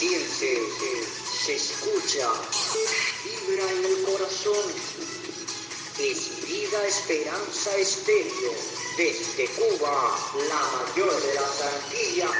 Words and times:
siente, 0.00 1.06
se 1.44 1.56
escucha, 1.56 2.26
vibra 3.22 3.70
en 3.70 3.84
el 3.84 4.02
corazón. 4.04 4.72
Es 5.98 6.46
vida, 6.46 6.86
esperanza, 6.86 7.76
estéreo. 7.76 8.52
Desde 8.96 9.46
Cuba, 9.48 10.18
la 10.48 10.62
mayor 10.72 11.22
de 11.22 11.34
las 11.34 11.60
Antillas, 11.60 12.30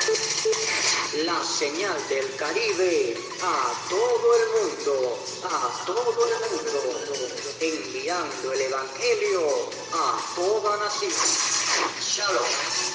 la 1.24 1.44
señal 1.44 2.08
del 2.08 2.34
Caribe 2.36 3.16
a 3.42 3.88
todo 3.90 4.36
el 4.36 4.48
mundo, 4.56 5.18
a 5.44 5.84
todo 5.84 6.26
el 6.26 6.50
mundo, 6.50 7.28
enviando 7.60 8.52
el 8.52 8.60
Evangelio 8.62 9.70
a 9.92 10.34
toda 10.34 10.76
nación. 10.78 11.12
Shalom. 12.00 12.89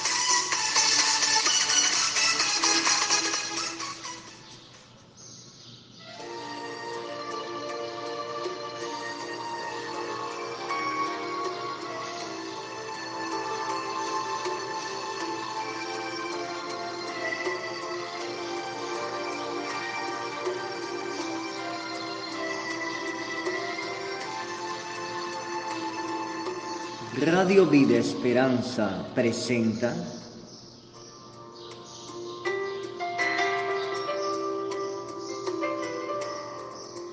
Vida 27.70 27.98
Esperanza 27.98 29.08
presenta 29.14 29.94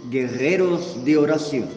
Guerreros 0.09 1.03
de 1.03 1.17
Oración. 1.17 1.69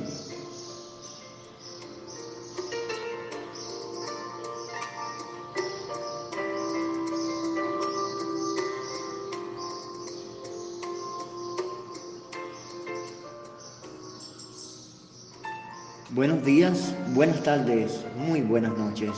Buenos 16.10 16.44
días, 16.44 16.94
buenas 17.14 17.42
tardes, 17.42 18.05
muy 18.26 18.40
buenas 18.40 18.76
noches. 18.76 19.12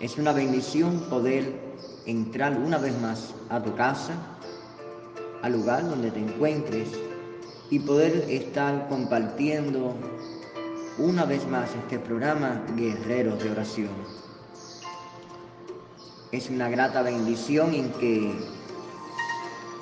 Es 0.00 0.18
una 0.18 0.32
bendición 0.32 0.98
poder 1.08 1.54
entrar 2.04 2.58
una 2.58 2.78
vez 2.78 3.00
más 3.00 3.32
a 3.48 3.62
tu 3.62 3.74
casa, 3.76 4.14
al 5.42 5.52
lugar 5.52 5.88
donde 5.88 6.10
te 6.10 6.18
encuentres 6.18 6.88
y 7.70 7.78
poder 7.78 8.26
estar 8.28 8.88
compartiendo 8.88 9.94
una 10.98 11.24
vez 11.24 11.46
más 11.46 11.70
este 11.76 12.00
programa 12.00 12.60
Guerreros 12.76 13.40
de 13.42 13.52
Oración. 13.52 13.90
Es 16.32 16.50
una 16.50 16.68
grata 16.68 17.02
bendición 17.02 17.72
en 17.72 17.92
que 17.92 18.34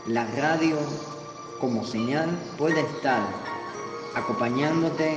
la 0.07 0.27
radio 0.37 0.77
como 1.59 1.87
señal 1.87 2.29
puede 2.59 2.81
estar 2.81 3.23
acompañándote 4.15 5.17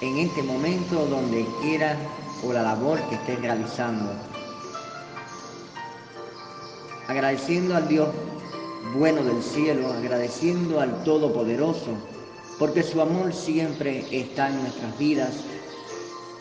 en 0.00 0.18
este 0.18 0.42
momento 0.42 1.06
donde 1.06 1.44
quiera 1.60 1.96
o 2.44 2.52
la 2.52 2.62
labor 2.62 3.00
que 3.08 3.16
estés 3.16 3.40
realizando. 3.40 4.12
Agradeciendo 7.08 7.74
al 7.74 7.88
Dios 7.88 8.08
bueno 8.94 9.22
del 9.24 9.42
cielo, 9.42 9.92
agradeciendo 9.92 10.80
al 10.80 11.02
Todopoderoso, 11.02 11.96
porque 12.58 12.82
su 12.82 13.00
amor 13.00 13.32
siempre 13.32 14.04
está 14.10 14.48
en 14.48 14.62
nuestras 14.62 14.98
vidas 14.98 15.32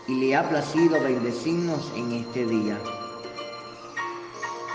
y 0.07 0.15
le 0.15 0.36
ha 0.36 0.48
placido 0.48 1.01
bendecirnos 1.01 1.92
en 1.95 2.13
este 2.13 2.45
día. 2.45 2.77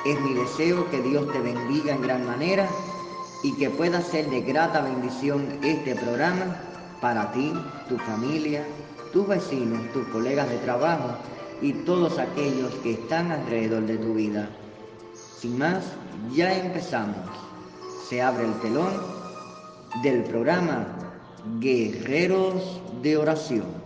Es 0.05 0.20
mi 0.20 0.34
deseo 0.34 0.90
que 0.90 1.00
Dios 1.00 1.31
te 1.32 1.38
bendiga 1.38 1.94
en 1.94 2.02
gran 2.02 2.26
manera 2.26 2.69
y 3.44 3.52
que 3.52 3.70
pueda 3.70 4.00
ser 4.02 4.29
de 4.29 4.40
grata 4.40 4.81
bendición 4.81 5.61
este 5.62 5.94
programa 5.94 6.72
para 7.03 7.33
ti, 7.33 7.53
tu 7.89 7.99
familia, 7.99 8.65
tus 9.13 9.27
vecinos, 9.27 9.93
tus 9.93 10.07
colegas 10.07 10.49
de 10.49 10.57
trabajo 10.59 11.11
y 11.61 11.73
todos 11.73 12.17
aquellos 12.19 12.73
que 12.77 12.93
están 12.93 13.33
alrededor 13.33 13.83
de 13.87 13.99
tu 13.99 14.15
vida. 14.15 14.49
Sin 15.13 15.59
más, 15.59 15.85
ya 16.33 16.57
empezamos. 16.57 17.17
Se 18.09 18.23
abre 18.23 18.45
el 18.45 18.55
telón 18.61 18.93
del 20.05 20.23
programa 20.23 20.87
Guerreros 21.59 22.81
de 23.03 23.17
Oración. 23.17 23.81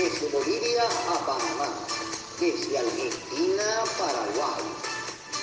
Desde 0.00 0.28
Bolivia 0.28 0.82
a 0.82 1.26
Panamá, 1.26 1.68
desde 2.40 2.78
Argentina 2.78 3.64
a 3.82 3.84
Paraguay, 4.00 4.64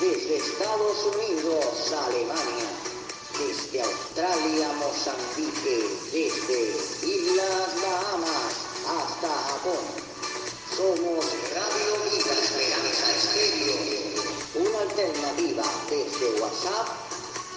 desde 0.01 0.37
Estados 0.37 0.97
Unidos 1.13 1.93
a 1.93 2.05
Alemania, 2.07 2.69
desde 3.37 3.81
Australia 3.83 4.67
a 4.67 4.73
Mozambique, 4.81 5.77
desde 6.11 6.73
Islas 7.05 7.69
Bahamas 7.83 8.53
hasta 8.97 9.27
Japón. 9.27 9.85
Somos 10.75 11.25
Radio 11.53 11.93
Vida 12.09 12.33
Esperanza 12.41 13.05
Estéreo, 13.15 13.77
una 14.55 14.79
alternativa 14.89 15.65
desde 15.87 16.41
WhatsApp 16.41 16.87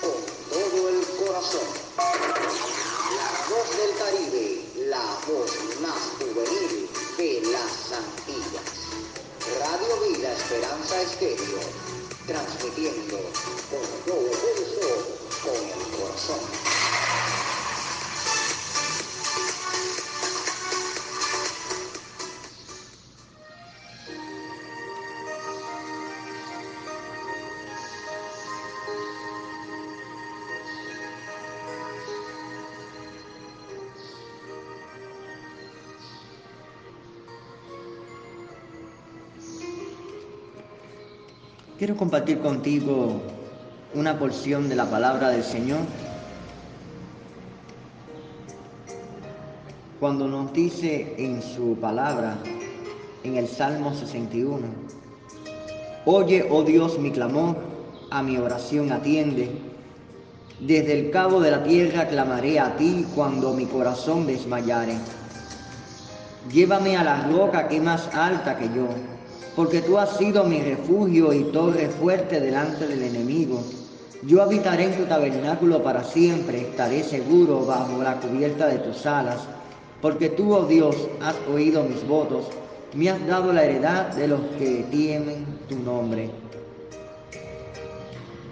con 0.02 0.20
todo 0.50 0.88
el 0.90 1.06
corazón. 1.16 1.68
La 1.96 3.30
voz 3.48 3.68
del 3.78 3.96
Caribe, 3.96 4.64
la 4.90 5.16
voz 5.26 5.50
más 5.80 6.00
juvenil 6.18 6.89
de 7.20 7.42
las 7.52 7.92
Antillas. 7.92 8.88
Radio 9.60 10.08
Vida 10.08 10.32
Esperanza 10.32 11.02
Estéreo, 11.02 11.60
transmitiendo 12.26 13.18
con 13.68 13.86
todo 14.06 14.30
pulso, 14.40 15.18
con 15.44 15.54
el 15.54 15.98
corazón. 15.98 17.09
Quiero 41.80 41.96
compartir 41.96 42.40
contigo 42.40 43.22
una 43.94 44.18
porción 44.18 44.68
de 44.68 44.76
la 44.76 44.84
palabra 44.84 45.30
del 45.30 45.42
Señor. 45.42 45.78
Cuando 49.98 50.28
nos 50.28 50.52
dice 50.52 51.14
en 51.16 51.40
su 51.40 51.78
palabra, 51.80 52.36
en 53.24 53.38
el 53.38 53.48
Salmo 53.48 53.94
61, 53.94 54.58
Oye, 56.04 56.46
oh 56.50 56.62
Dios, 56.64 56.98
mi 56.98 57.12
clamor, 57.12 57.56
a 58.10 58.22
mi 58.22 58.36
oración 58.36 58.92
atiende. 58.92 59.50
Desde 60.60 61.00
el 61.00 61.10
cabo 61.10 61.40
de 61.40 61.50
la 61.50 61.64
tierra 61.64 62.08
clamaré 62.08 62.60
a 62.60 62.76
ti 62.76 63.06
cuando 63.14 63.54
mi 63.54 63.64
corazón 63.64 64.26
desmayare. 64.26 64.98
Llévame 66.52 66.98
a 66.98 67.04
la 67.04 67.22
roca 67.22 67.68
que 67.68 67.80
más 67.80 68.06
alta 68.14 68.58
que 68.58 68.66
yo 68.66 68.86
porque 69.56 69.82
tú 69.82 69.98
has 69.98 70.16
sido 70.16 70.44
mi 70.44 70.60
refugio 70.60 71.32
y 71.32 71.44
torre 71.44 71.88
fuerte 71.88 72.40
delante 72.40 72.86
del 72.86 73.02
enemigo. 73.02 73.62
Yo 74.22 74.42
habitaré 74.42 74.84
en 74.84 74.96
tu 74.96 75.04
tabernáculo 75.04 75.82
para 75.82 76.04
siempre, 76.04 76.60
estaré 76.60 77.02
seguro 77.02 77.64
bajo 77.64 78.02
la 78.02 78.20
cubierta 78.20 78.66
de 78.66 78.78
tus 78.78 79.06
alas, 79.06 79.40
porque 80.02 80.28
tú, 80.28 80.54
oh 80.54 80.66
Dios, 80.66 80.96
has 81.22 81.36
oído 81.52 81.84
mis 81.84 82.06
votos, 82.06 82.46
me 82.94 83.08
has 83.08 83.26
dado 83.26 83.52
la 83.52 83.64
heredad 83.64 84.14
de 84.14 84.28
los 84.28 84.40
que 84.58 84.84
temen 84.90 85.46
tu 85.68 85.78
nombre. 85.78 86.30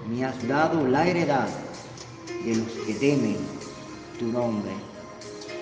Me 0.09 0.25
has 0.25 0.49
dado 0.49 0.87
la 0.87 1.07
heredad 1.07 1.49
de 2.45 2.57
los 2.57 2.69
que 2.87 2.95
temen 2.95 3.37
tu 4.19 4.27
nombre. 4.27 4.71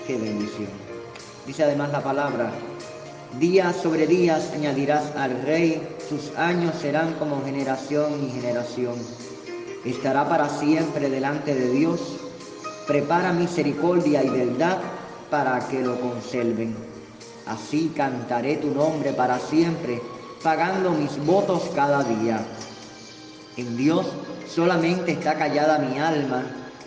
Qué 0.07 0.17
bendición. 0.17 0.69
Dice 1.47 1.65
además 1.65 1.91
la 1.91 2.03
palabra, 2.03 2.53
Días 3.35 3.77
sobre 3.77 4.07
días 4.07 4.51
añadirás 4.55 5.15
al 5.15 5.43
rey, 5.43 5.87
sus 6.09 6.35
años 6.39 6.75
serán 6.81 7.13
como 7.15 7.45
generación 7.45 8.25
y 8.25 8.31
generación. 8.31 8.95
Estará 9.85 10.27
para 10.27 10.49
siempre 10.49 11.11
delante 11.11 11.55
de 11.55 11.71
Dios. 11.71 12.01
Prepara 12.87 13.35
misericordia 13.35 14.25
y 14.25 14.31
verdad 14.31 14.79
para 15.31 15.59
que 15.69 15.83
lo 15.83 16.01
conserven. 16.01 16.75
Así 17.45 17.93
cantaré 17.95 18.57
tu 18.57 18.71
nombre 18.71 19.13
para 19.13 19.39
siempre, 19.39 20.01
pagando 20.43 20.93
mis 20.93 21.23
votos 21.27 21.71
cada 21.75 22.03
día. 22.05 22.41
En 23.59 23.77
Dios 23.77 24.07
solamente 24.49 25.13
está 25.13 25.35
callada 25.35 25.79
mi 25.79 25.99
alma, 25.99 26.43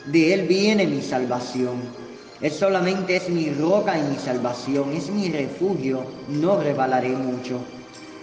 de 0.05 0.34
Él 0.34 0.48
viene 0.48 0.88
mi 0.88 1.03
salvación. 1.03 1.99
Él 2.41 2.51
solamente 2.53 3.17
es 3.17 3.27
mi 3.27 3.50
roca 3.50 3.98
y 3.98 4.01
mi 4.01 4.15
salvación, 4.15 4.93
es 4.93 5.10
mi 5.10 5.29
refugio, 5.29 6.05
no 6.29 6.58
rebalaré 6.58 7.10
mucho. 7.10 7.60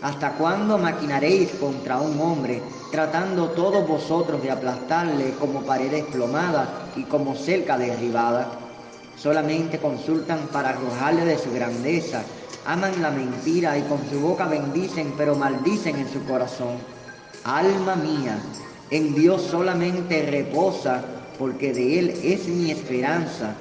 ¿Hasta 0.00 0.32
cuándo 0.32 0.78
maquinaréis 0.78 1.50
contra 1.60 2.00
un 2.00 2.18
hombre, 2.18 2.62
tratando 2.90 3.50
todos 3.50 3.86
vosotros 3.86 4.42
de 4.42 4.50
aplastarle 4.50 5.34
como 5.38 5.60
pared 5.60 5.90
desplomada 5.90 6.66
y 6.96 7.02
como 7.02 7.34
cerca 7.34 7.76
derribada? 7.76 8.48
Solamente 9.16 9.78
consultan 9.78 10.48
para 10.50 10.70
arrojarle 10.70 11.26
de 11.26 11.36
su 11.36 11.52
grandeza, 11.52 12.22
aman 12.64 13.02
la 13.02 13.10
mentira 13.10 13.76
y 13.76 13.82
con 13.82 13.98
su 14.08 14.18
boca 14.20 14.46
bendicen, 14.46 15.12
pero 15.18 15.34
maldicen 15.34 15.96
en 15.96 16.08
su 16.08 16.24
corazón. 16.24 16.78
Alma 17.44 17.96
mía, 17.96 18.38
en 18.90 19.14
Dios 19.14 19.42
solamente 19.42 20.22
reposa, 20.22 21.02
porque 21.38 21.74
de 21.74 21.98
Él 21.98 22.20
es 22.22 22.48
mi 22.48 22.70
esperanza 22.70 23.54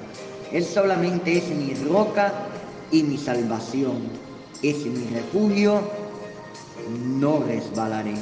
él 0.52 0.64
solamente 0.64 1.38
es 1.38 1.48
mi 1.48 1.74
roca 1.88 2.32
y 2.90 3.02
mi 3.02 3.18
salvación. 3.18 3.96
Es 4.62 4.86
mi 4.86 5.06
refugio, 5.08 5.80
no 7.18 7.40
resbalaré. 7.40 8.14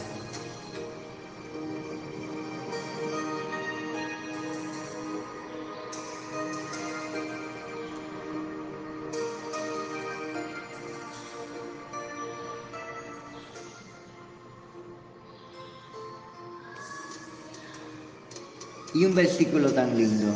Y 18.95 19.05
un 19.05 19.15
versículo 19.15 19.73
tan 19.73 19.97
lindo 19.99 20.35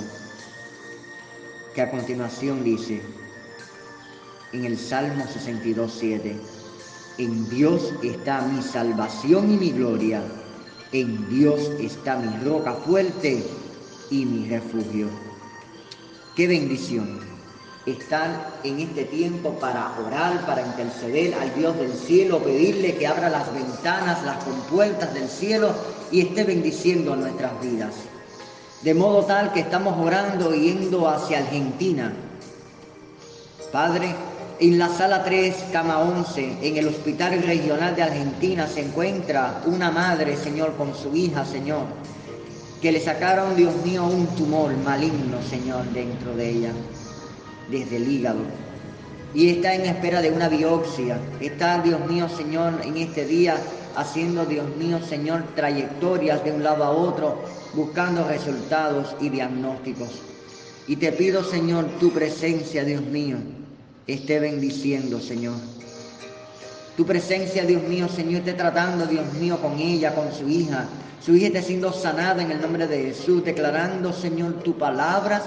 que 1.79 1.83
a 1.83 1.91
continuación 1.93 2.65
dice 2.65 3.01
en 4.53 4.65
el 4.65 4.77
Salmo 4.77 5.25
62, 5.29 5.97
7, 5.97 6.37
en 7.19 7.49
Dios 7.51 7.95
está 8.03 8.41
mi 8.41 8.61
salvación 8.61 9.53
y 9.53 9.57
mi 9.59 9.71
gloria, 9.71 10.21
en 10.91 11.29
Dios 11.29 11.71
está 11.79 12.17
mi 12.17 12.45
roca 12.45 12.73
fuerte 12.73 13.45
y 14.11 14.25
mi 14.27 14.49
refugio. 14.49 15.07
Qué 16.35 16.49
bendición 16.49 17.21
estar 17.87 18.59
en 18.65 18.81
este 18.81 19.05
tiempo 19.05 19.53
para 19.61 20.01
orar, 20.01 20.45
para 20.47 20.67
interceder 20.67 21.33
al 21.35 21.55
Dios 21.55 21.79
del 21.79 21.93
cielo, 21.93 22.43
pedirle 22.43 22.97
que 22.97 23.07
abra 23.07 23.31
las 23.31 23.55
ventanas, 23.55 24.25
las 24.25 24.43
compuertas 24.43 25.15
del 25.15 25.29
cielo 25.29 25.73
y 26.11 26.23
esté 26.23 26.43
bendiciendo 26.43 27.15
nuestras 27.15 27.53
vidas. 27.63 27.95
De 28.83 28.95
modo 28.95 29.25
tal 29.25 29.53
que 29.53 29.61
estamos 29.61 29.99
orando 29.99 30.55
yendo 30.55 31.09
hacia 31.09 31.39
Argentina. 31.39 32.13
Padre, 33.73 34.15
en 34.61 34.79
la 34.79 34.89
sala 34.89 35.25
3, 35.25 35.67
cama 35.73 35.99
11, 35.99 36.59
en 36.63 36.77
el 36.77 36.87
Hospital 36.87 37.43
Regional 37.43 37.97
de 37.97 38.05
Argentina 38.05 38.69
se 38.69 38.83
encuentra 38.83 39.63
una 39.67 39.91
madre, 39.91 40.37
Señor, 40.37 40.77
con 40.77 40.95
su 40.95 41.15
hija, 41.17 41.45
Señor, 41.45 41.83
que 42.81 42.93
le 42.93 43.01
sacaron, 43.01 43.57
Dios 43.57 43.75
mío, 43.85 44.05
un 44.05 44.27
tumor 44.37 44.77
maligno, 44.77 45.43
Señor, 45.43 45.85
dentro 45.93 46.37
de 46.37 46.49
ella, 46.49 46.73
desde 47.69 47.97
el 47.97 48.09
hígado. 48.09 48.41
Y 49.35 49.51
está 49.51 49.75
en 49.75 49.87
espera 49.87 50.23
de 50.23 50.31
una 50.31 50.49
biopsia. 50.49 51.19
Está, 51.41 51.83
Dios 51.83 52.01
mío, 52.09 52.29
Señor, 52.29 52.81
en 52.85 52.97
este 52.97 53.27
día 53.27 53.57
haciendo, 53.99 54.47
Dios 54.47 54.65
mío, 54.77 55.01
Señor, 55.03 55.43
trayectorias 55.57 56.45
de 56.45 56.53
un 56.53 56.63
lado 56.63 56.85
a 56.85 56.91
otro 56.91 57.43
buscando 57.75 58.27
resultados 58.29 59.17
y 59.21 59.29
diagnósticos. 59.29 60.11
Y 60.87 60.97
te 60.97 61.11
pido, 61.11 61.43
Señor, 61.43 61.87
tu 61.99 62.13
presencia, 62.13 62.85
Dios 62.85 63.03
mío, 63.03 63.39
esté 64.07 64.39
bendiciendo, 64.39 65.21
Señor. 65.21 65.57
Tu 66.97 67.05
presencia, 67.05 67.65
Dios 67.65 67.83
mío, 67.83 68.09
Señor, 68.09 68.41
esté 68.41 68.53
tratando, 68.53 69.05
Dios 69.05 69.33
mío, 69.35 69.59
con 69.61 69.79
ella, 69.81 70.15
con 70.15 70.33
su 70.33 70.49
hija. 70.49 70.87
Su 71.21 71.35
hija 71.35 71.49
esté 71.49 71.63
siendo 71.63 71.93
sanada 71.93 72.41
en 72.41 72.53
el 72.53 72.61
nombre 72.61 72.87
de 72.87 73.03
Jesús, 73.03 73.45
declarando, 73.45 74.13
Señor, 74.13 74.63
tu 74.63 74.79
palabra, 74.79 75.43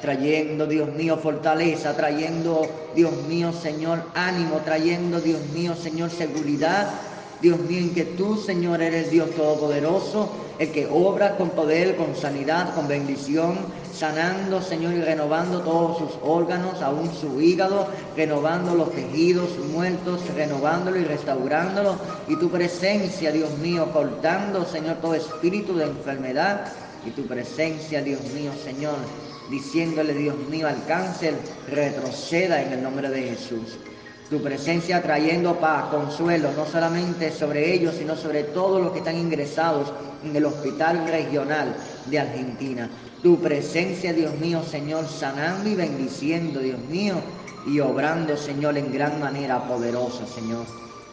trayendo, 0.00 0.66
Dios 0.66 0.88
mío, 0.94 1.18
fortaleza, 1.18 1.94
trayendo, 1.94 2.66
Dios 2.96 3.12
mío, 3.28 3.52
Señor, 3.52 4.02
ánimo, 4.14 4.56
trayendo, 4.64 5.20
Dios 5.20 5.40
mío, 5.54 5.76
Señor, 5.76 6.10
seguridad 6.10 6.88
Dios 7.42 7.58
mío, 7.60 7.78
en 7.78 7.94
que 7.94 8.04
tú, 8.04 8.36
Señor, 8.36 8.82
eres 8.82 9.10
Dios 9.10 9.30
Todopoderoso, 9.30 10.30
el 10.58 10.72
que 10.72 10.86
obra 10.86 11.38
con 11.38 11.50
poder, 11.50 11.96
con 11.96 12.14
sanidad, 12.14 12.74
con 12.74 12.86
bendición, 12.86 13.56
sanando, 13.94 14.60
Señor, 14.60 14.92
y 14.92 15.00
renovando 15.00 15.60
todos 15.62 15.98
sus 15.98 16.10
órganos, 16.22 16.82
aún 16.82 17.10
su 17.14 17.40
hígado, 17.40 17.88
renovando 18.14 18.74
los 18.74 18.92
tejidos 18.92 19.48
muertos, 19.72 20.20
renovándolo 20.34 20.98
y 20.98 21.04
restaurándolo. 21.04 21.96
Y 22.28 22.36
tu 22.36 22.50
presencia, 22.50 23.32
Dios 23.32 23.56
mío, 23.58 23.90
cortando, 23.90 24.66
Señor, 24.66 24.96
todo 24.96 25.14
espíritu 25.14 25.74
de 25.76 25.84
enfermedad. 25.84 26.70
Y 27.06 27.10
tu 27.10 27.26
presencia, 27.26 28.02
Dios 28.02 28.20
mío, 28.34 28.52
Señor, 28.62 28.96
diciéndole, 29.50 30.12
Dios 30.12 30.36
mío, 30.50 30.68
al 30.68 30.84
cáncer, 30.84 31.34
retroceda 31.70 32.60
en 32.60 32.74
el 32.74 32.82
nombre 32.82 33.08
de 33.08 33.22
Jesús 33.30 33.78
tu 34.30 34.40
presencia 34.40 35.02
trayendo 35.02 35.56
paz, 35.56 35.86
consuelo, 35.86 36.52
no 36.56 36.64
solamente 36.64 37.32
sobre 37.32 37.74
ellos, 37.74 37.96
sino 37.96 38.16
sobre 38.16 38.44
todos 38.44 38.80
los 38.80 38.92
que 38.92 39.00
están 39.00 39.18
ingresados 39.18 39.92
en 40.24 40.36
el 40.36 40.44
hospital 40.44 41.04
regional 41.08 41.74
de 42.06 42.20
Argentina. 42.20 42.88
Tu 43.24 43.40
presencia, 43.40 44.12
Dios 44.12 44.32
mío, 44.38 44.62
Señor, 44.62 45.08
sanando 45.08 45.68
y 45.68 45.74
bendiciendo, 45.74 46.60
Dios 46.60 46.78
mío, 46.88 47.16
y 47.66 47.80
obrando, 47.80 48.36
Señor, 48.36 48.78
en 48.78 48.92
gran 48.92 49.18
manera 49.18 49.66
poderosa, 49.66 50.24
Señor. 50.26 50.64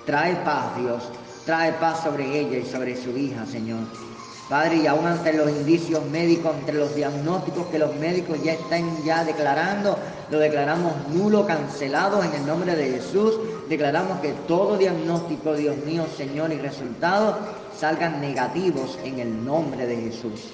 Trae 0.05 0.35
paz, 0.37 0.77
Dios, 0.77 1.03
trae 1.43 1.73
paz 1.73 2.03
sobre 2.03 2.39
ella 2.39 2.59
y 2.59 2.65
sobre 2.65 2.95
su 2.95 3.17
hija, 3.17 3.47
Señor. 3.47 4.06
Padre, 4.49 4.77
y 4.77 4.87
aún 4.87 5.05
ante 5.05 5.33
los 5.33 5.49
indicios 5.49 6.05
médicos, 6.05 6.55
entre 6.55 6.75
los 6.75 6.95
diagnósticos 6.95 7.67
que 7.67 7.79
los 7.79 7.93
médicos 7.95 8.41
ya 8.41 8.53
están 8.53 9.03
ya 9.03 9.25
declarando, 9.25 9.97
lo 10.31 10.39
declaramos 10.39 10.93
nulo, 11.09 11.45
cancelado 11.45 12.23
en 12.23 12.33
el 12.33 12.45
nombre 12.45 12.73
de 12.73 12.91
Jesús. 12.91 13.37
Declaramos 13.67 14.19
que 14.21 14.31
todo 14.47 14.77
diagnóstico, 14.77 15.53
Dios 15.53 15.75
mío, 15.85 16.05
Señor, 16.15 16.53
y 16.53 16.59
resultados 16.59 17.35
salgan 17.77 18.21
negativos 18.21 18.97
en 19.03 19.19
el 19.19 19.45
nombre 19.45 19.85
de 19.85 19.97
Jesús. 19.97 20.53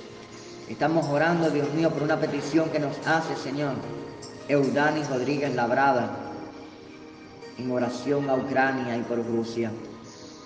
Estamos 0.67 1.05
orando, 1.07 1.51
Dios 1.51 1.71
mío, 1.73 1.91
por 1.91 2.01
una 2.01 2.19
petición 2.19 2.69
que 2.69 2.79
nos 2.79 2.95
hace, 3.05 3.35
Señor, 3.35 3.73
Eudani 4.47 5.03
Rodríguez 5.03 5.53
Labrada, 5.53 6.09
en 7.59 7.69
oración 7.69 8.27
a 8.27 8.35
Ucrania 8.35 8.97
y 8.97 9.03
por 9.03 9.23
Rusia. 9.23 9.71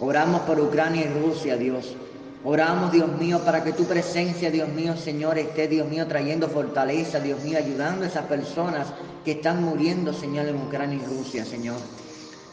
Oramos 0.02 0.42
por 0.42 0.60
Ucrania 0.60 1.06
y 1.06 1.24
Rusia, 1.24 1.56
Dios. 1.56 1.96
Oramos, 2.44 2.92
Dios 2.92 3.10
mío, 3.18 3.42
para 3.44 3.64
que 3.64 3.74
tu 3.74 3.86
presencia, 3.86 4.52
Dios 4.52 4.70
mío, 4.70 4.96
Señor, 4.96 5.38
esté, 5.38 5.68
Dios 5.68 5.88
mío, 5.90 6.06
trayendo 6.08 6.48
fortaleza, 6.48 7.20
Dios 7.20 7.44
mío, 7.44 7.58
ayudando 7.58 8.06
a 8.06 8.08
esas 8.08 8.26
personas 8.26 8.88
que 9.26 9.32
están 9.32 9.64
muriendo, 9.64 10.14
Señor, 10.14 10.48
en 10.48 10.56
Ucrania 10.56 11.00
y 11.02 11.06
Rusia, 11.06 11.44
Señor. 11.44 11.78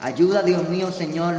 Ayuda, 0.01 0.43
Dios 0.43 0.69
mío, 0.69 0.91
Señor, 0.91 1.37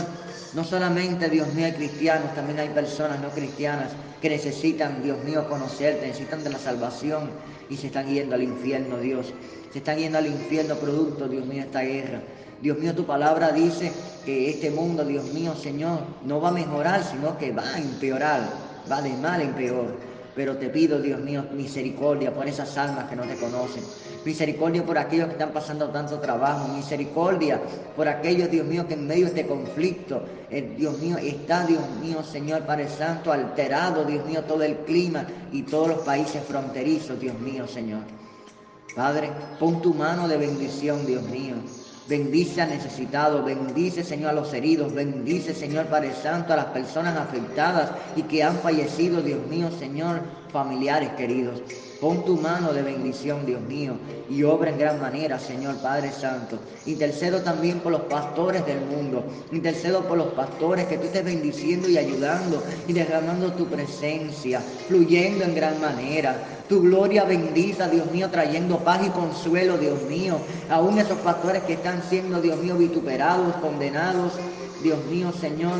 no 0.53 0.63
solamente, 0.63 1.29
Dios 1.29 1.53
mío, 1.53 1.65
hay 1.65 1.73
cristianos, 1.73 2.33
también 2.35 2.59
hay 2.59 2.69
personas 2.69 3.19
no 3.19 3.29
cristianas 3.29 3.89
que 4.21 4.29
necesitan, 4.29 5.03
Dios 5.03 5.23
mío, 5.23 5.49
conocerte, 5.49 6.07
necesitan 6.07 6.43
de 6.43 6.51
la 6.51 6.59
salvación 6.59 7.31
y 7.69 7.77
se 7.77 7.87
están 7.87 8.07
yendo 8.07 8.35
al 8.35 8.43
infierno, 8.43 8.97
Dios. 8.97 9.33
Se 9.73 9.79
están 9.79 9.97
yendo 9.97 10.19
al 10.19 10.27
infierno 10.27 10.75
producto, 10.75 11.27
Dios 11.27 11.45
mío, 11.45 11.61
de 11.61 11.67
esta 11.67 11.81
guerra. 11.81 12.21
Dios 12.61 12.77
mío, 12.77 12.95
tu 12.95 13.05
palabra 13.05 13.51
dice 13.51 13.91
que 14.25 14.49
este 14.49 14.71
mundo, 14.71 15.05
Dios 15.05 15.25
mío, 15.33 15.53
Señor, 15.55 15.99
no 16.23 16.41
va 16.41 16.49
a 16.49 16.53
mejorar, 16.53 17.03
sino 17.03 17.37
que 17.37 17.51
va 17.51 17.63
a 17.63 17.77
empeorar, 17.77 18.41
va 18.91 19.01
de 19.01 19.13
mal 19.13 19.41
en 19.41 19.53
peor. 19.53 20.15
Pero 20.35 20.57
te 20.57 20.69
pido, 20.69 21.01
Dios 21.01 21.21
mío, 21.21 21.45
misericordia 21.53 22.33
por 22.33 22.45
esas 22.47 22.77
almas 22.77 23.09
que 23.09 23.15
no 23.15 23.23
te 23.23 23.35
conocen. 23.35 23.83
Misericordia 24.25 24.85
por 24.85 24.97
aquellos 24.97 25.27
que 25.27 25.33
están 25.33 25.51
pasando 25.51 25.89
tanto 25.89 26.19
trabajo. 26.19 26.67
Misericordia 26.67 27.61
por 27.95 28.09
aquellos, 28.09 28.51
Dios 28.51 28.65
mío, 28.65 28.85
que 28.85 28.95
en 28.95 29.07
medio 29.07 29.25
de 29.25 29.29
este 29.29 29.47
conflicto, 29.47 30.23
eh, 30.49 30.73
Dios 30.77 30.99
mío, 30.99 31.17
está, 31.17 31.65
Dios 31.65 31.83
mío, 32.01 32.21
Señor 32.21 32.63
Padre 32.63 32.89
Santo, 32.89 33.31
alterado, 33.31 34.03
Dios 34.03 34.25
mío, 34.25 34.43
todo 34.43 34.63
el 34.63 34.75
clima 34.79 35.25
y 35.53 35.61
todos 35.63 35.87
los 35.87 35.99
países 35.99 36.43
fronterizos, 36.43 37.17
Dios 37.17 37.39
mío, 37.39 37.65
Señor. 37.65 38.01
Padre, 38.93 39.29
pon 39.57 39.81
tu 39.81 39.93
mano 39.93 40.27
de 40.27 40.37
bendición, 40.37 41.05
Dios 41.05 41.23
mío. 41.23 41.55
Bendice 42.07 42.61
al 42.61 42.69
necesitado, 42.69 43.43
bendice 43.43 44.03
Señor 44.03 44.29
a 44.29 44.33
los 44.33 44.53
heridos, 44.53 44.93
bendice 44.93 45.55
Señor 45.55 45.87
Padre 45.87 46.13
Santo 46.13 46.53
a 46.53 46.57
las 46.57 46.65
personas 46.65 47.17
afectadas 47.17 47.91
y 48.15 48.21
que 48.23 48.43
han 48.43 48.59
fallecido, 48.59 49.23
Dios 49.23 49.45
mío, 49.47 49.71
Señor, 49.79 50.21
familiares 50.55 51.09
queridos. 51.17 51.61
Pon 51.99 52.23
tu 52.23 52.37
mano 52.37 52.71
de 52.71 52.81
bendición, 52.81 53.45
Dios 53.45 53.59
mío, 53.63 53.95
y 54.29 54.43
obra 54.43 54.69
en 54.69 54.77
gran 54.77 55.01
manera, 55.01 55.37
Señor 55.37 55.75
Padre 55.79 56.13
Santo. 56.13 56.57
Intercedo 56.85 57.41
también 57.41 57.81
por 57.81 57.91
los 57.91 58.03
pastores 58.03 58.65
del 58.65 58.79
mundo. 58.79 59.25
Intercedo 59.51 60.07
por 60.07 60.17
los 60.17 60.27
pastores 60.27 60.85
que 60.85 60.97
tú 60.97 61.07
estés 61.07 61.25
bendiciendo 61.25 61.89
y 61.89 61.97
ayudando 61.97 62.63
y 62.87 62.93
derramando 62.93 63.51
tu 63.51 63.65
presencia, 63.65 64.61
fluyendo 64.87 65.43
en 65.43 65.55
gran 65.55 65.81
manera. 65.81 66.37
Tu 66.69 66.81
gloria 66.81 67.25
bendita, 67.25 67.89
Dios 67.89 68.09
mío, 68.13 68.29
trayendo 68.31 68.77
paz 68.79 69.05
y 69.05 69.09
consuelo, 69.09 69.77
Dios 69.77 70.01
mío. 70.03 70.37
Aún 70.69 70.97
esos 70.99 71.17
pastores 71.19 71.63
que 71.63 71.73
están 71.73 72.01
siendo, 72.01 72.39
Dios 72.39 72.57
mío, 72.59 72.77
vituperados, 72.77 73.55
condenados, 73.57 74.31
Dios 74.81 75.03
mío, 75.11 75.33
Señor, 75.33 75.79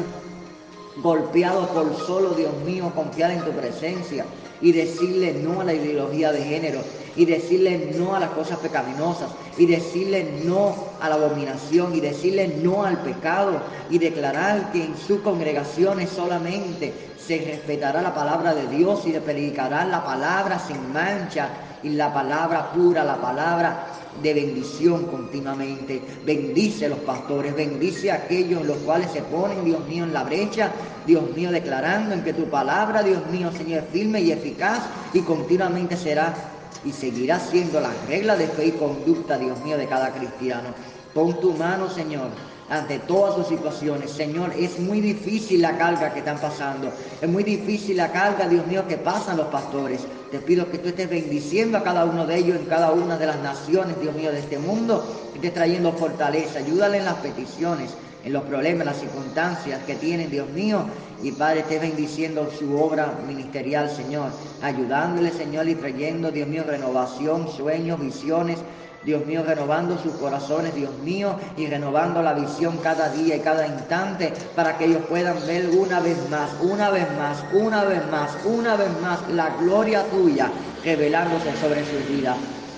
golpeados 1.02 1.70
por 1.70 1.96
solo, 2.06 2.32
Dios 2.32 2.54
mío, 2.66 2.92
confiar 2.94 3.32
en 3.32 3.42
tu 3.42 3.52
presencia 3.52 4.26
y 4.66 4.72
decirle 4.72 5.32
no 5.44 5.62
a 5.62 5.64
la 5.64 5.76
ideología 5.76 6.32
de 6.32 6.42
género 6.44 6.82
y 7.16 7.26
decirle 7.26 7.94
no 8.00 8.16
a 8.16 8.20
las 8.20 8.32
cosas 8.32 8.58
pecaminosas 8.58 9.30
y 9.60 9.68
decirle 9.68 10.42
no 10.44 10.76
a 11.00 11.08
la 11.08 11.16
abominación 11.16 11.94
y 11.94 12.00
decirle 12.00 12.48
no 12.64 12.84
al 12.84 12.98
pecado 13.04 13.62
y 13.92 14.00
declarar 14.00 14.72
que 14.72 14.84
en 14.84 14.98
sus 14.98 15.20
congregaciones 15.20 16.10
solamente 16.10 16.92
se 17.16 17.38
respetará 17.46 18.02
la 18.02 18.16
palabra 18.16 18.56
de 18.56 18.66
Dios 18.76 19.04
y 19.06 19.12
le 19.12 19.22
predicará 19.22 19.86
la 19.86 20.04
palabra 20.04 20.58
sin 20.58 20.92
mancha 20.92 21.50
y 21.84 21.90
la 21.90 22.12
palabra 22.12 22.72
pura, 22.72 23.04
la 23.04 23.22
palabra 23.22 23.86
de 24.22 24.34
bendición 24.34 25.06
continuamente. 25.06 26.02
Bendice 26.26 26.86
a 26.86 26.90
los 26.90 27.00
pastores, 27.00 27.56
bendice 27.56 28.12
a 28.12 28.16
aquellos 28.16 28.66
los 28.66 28.78
cuales 28.78 29.12
se 29.12 29.22
ponen, 29.22 29.64
Dios 29.66 29.86
mío, 29.88 30.04
en 30.04 30.14
la 30.14 30.24
brecha, 30.24 30.72
Dios 31.06 31.36
mío, 31.36 31.52
declarando 31.52 32.14
en 32.14 32.24
que 32.24 32.34
tu 32.34 32.46
palabra, 32.46 33.04
Dios 33.04 33.26
mío, 33.28 33.52
Señor, 33.52 33.84
es 33.84 33.90
firme 33.92 34.22
y 34.22 34.32
eficaz 34.32 34.80
y 35.14 35.22
continuamente 35.22 35.98
será 35.98 36.34
y 36.84 36.92
seguirá 36.92 37.40
siendo 37.40 37.80
la 37.80 37.92
regla 38.08 38.36
de 38.36 38.48
fe 38.48 38.68
y 38.68 38.72
conducta, 38.72 39.38
Dios 39.38 39.60
mío, 39.64 39.78
de 39.78 39.88
cada 39.88 40.14
cristiano. 40.14 40.70
Pon 41.14 41.40
tu 41.40 41.54
mano, 41.54 41.90
Señor, 41.90 42.30
ante 42.70 43.00
todas 43.00 43.36
sus 43.36 43.48
situaciones. 43.48 44.12
Señor, 44.12 44.52
es 44.58 44.80
muy 44.80 45.02
difícil 45.02 45.62
la 45.62 45.78
carga 45.78 46.14
que 46.14 46.20
están 46.20 46.40
pasando. 46.40 46.92
Es 47.22 47.30
muy 47.30 47.44
difícil 47.44 47.98
la 47.98 48.12
carga, 48.12 48.48
Dios 48.48 48.66
mío, 48.68 48.88
que 48.88 48.98
pasan 48.98 49.38
los 49.38 49.48
pastores. 49.48 50.02
Te 50.32 50.40
pido 50.40 50.70
que 50.70 50.80
tú 50.80 50.90
estés 50.90 51.10
bendiciendo 51.10 51.78
a 51.78 51.84
cada 51.84 52.06
uno 52.06 52.26
de 52.26 52.38
ellos 52.38 52.58
en 52.60 52.66
cada 52.66 52.92
una 52.92 53.18
de 53.18 53.28
las 53.28 53.40
naciones, 53.40 54.00
Dios 54.02 54.16
mío, 54.16 54.32
de 54.32 54.40
este 54.40 54.58
mundo. 54.58 55.06
Que 55.32 55.40
estés 55.40 55.54
trayendo 55.54 55.94
fortaleza. 55.94 56.60
Ayúdale 56.60 56.98
en 56.98 57.06
las 57.06 57.16
peticiones, 57.16 57.92
en 58.26 58.34
los 58.34 58.44
problemas, 58.44 58.86
las 58.86 59.00
circunstancias 59.00 59.82
que 59.86 59.96
tienen, 59.96 60.30
Dios 60.30 60.50
mío. 60.50 60.86
Y 61.24 61.32
Padre, 61.32 61.62
estés 61.62 61.80
bendiciendo 61.80 62.52
su 62.52 62.78
obra 62.78 63.14
ministerial, 63.26 63.90
Señor. 63.90 64.32
Ayudándole, 64.62 65.32
Señor, 65.32 65.70
y 65.70 65.76
trayendo, 65.76 66.32
Dios 66.32 66.48
mío, 66.48 66.64
renovación, 66.68 67.48
sueños, 67.50 68.00
visiones 68.00 68.60
Dios 69.06 69.24
mío, 69.26 69.44
renovando 69.46 70.00
sus 70.00 70.14
corazones, 70.14 70.74
Dios 70.74 70.92
mío, 71.04 71.36
y 71.56 71.68
renovando 71.68 72.24
la 72.24 72.34
visión 72.34 72.78
cada 72.78 73.10
día 73.10 73.36
y 73.36 73.40
cada 73.40 73.68
instante 73.68 74.34
para 74.56 74.78
que 74.78 74.86
ellos 74.86 75.04
puedan 75.08 75.38
ver 75.46 75.70
una 75.70 76.00
vez 76.00 76.18
más, 76.30 76.50
una 76.60 76.90
vez 76.90 77.06
más, 77.16 77.44
una 77.54 77.84
vez 77.84 78.02
más, 78.10 78.32
una 78.44 78.76
vez 78.76 78.90
más 79.02 79.20
la 79.30 79.56
gloria 79.58 80.04
tuya 80.06 80.50
revelándose 80.84 81.56
sobre 81.62 81.86
sus 81.86 82.10
vidas. 82.10 82.36